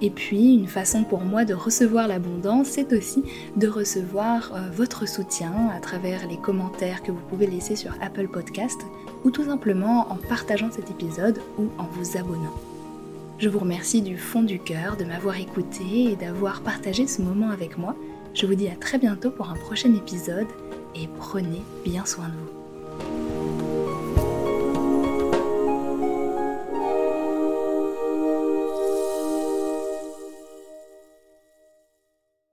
Et 0.00 0.10
puis, 0.10 0.54
une 0.54 0.68
façon 0.68 1.04
pour 1.04 1.20
moi 1.20 1.44
de 1.44 1.54
recevoir 1.54 2.06
l'abondance, 2.06 2.68
c'est 2.68 2.92
aussi 2.92 3.22
de 3.56 3.66
recevoir 3.66 4.52
euh, 4.54 4.70
votre 4.72 5.08
soutien 5.08 5.70
à 5.74 5.80
travers 5.80 6.26
les 6.28 6.36
commentaires 6.36 7.02
que 7.02 7.10
vous 7.10 7.22
pouvez 7.28 7.46
laisser 7.46 7.74
sur 7.74 7.92
Apple 8.00 8.28
Podcast. 8.28 8.80
Ou 9.24 9.30
tout 9.30 9.44
simplement 9.44 10.10
en 10.10 10.16
partageant 10.16 10.70
cet 10.70 10.90
épisode 10.90 11.40
ou 11.58 11.68
en 11.78 11.84
vous 11.84 12.16
abonnant. 12.16 12.54
Je 13.38 13.48
vous 13.48 13.60
remercie 13.60 14.02
du 14.02 14.18
fond 14.18 14.42
du 14.42 14.58
cœur 14.58 14.96
de 14.96 15.04
m'avoir 15.04 15.38
écouté 15.38 16.10
et 16.10 16.16
d'avoir 16.16 16.60
partagé 16.62 17.06
ce 17.06 17.22
moment 17.22 17.50
avec 17.50 17.78
moi. 17.78 17.94
Je 18.34 18.46
vous 18.46 18.54
dis 18.54 18.68
à 18.68 18.74
très 18.74 18.98
bientôt 18.98 19.30
pour 19.30 19.48
un 19.48 19.54
prochain 19.54 19.94
épisode 19.94 20.48
et 20.96 21.08
prenez 21.18 21.62
bien 21.84 22.04
soin 22.04 22.26
de 22.28 22.32
vous. 22.32 22.57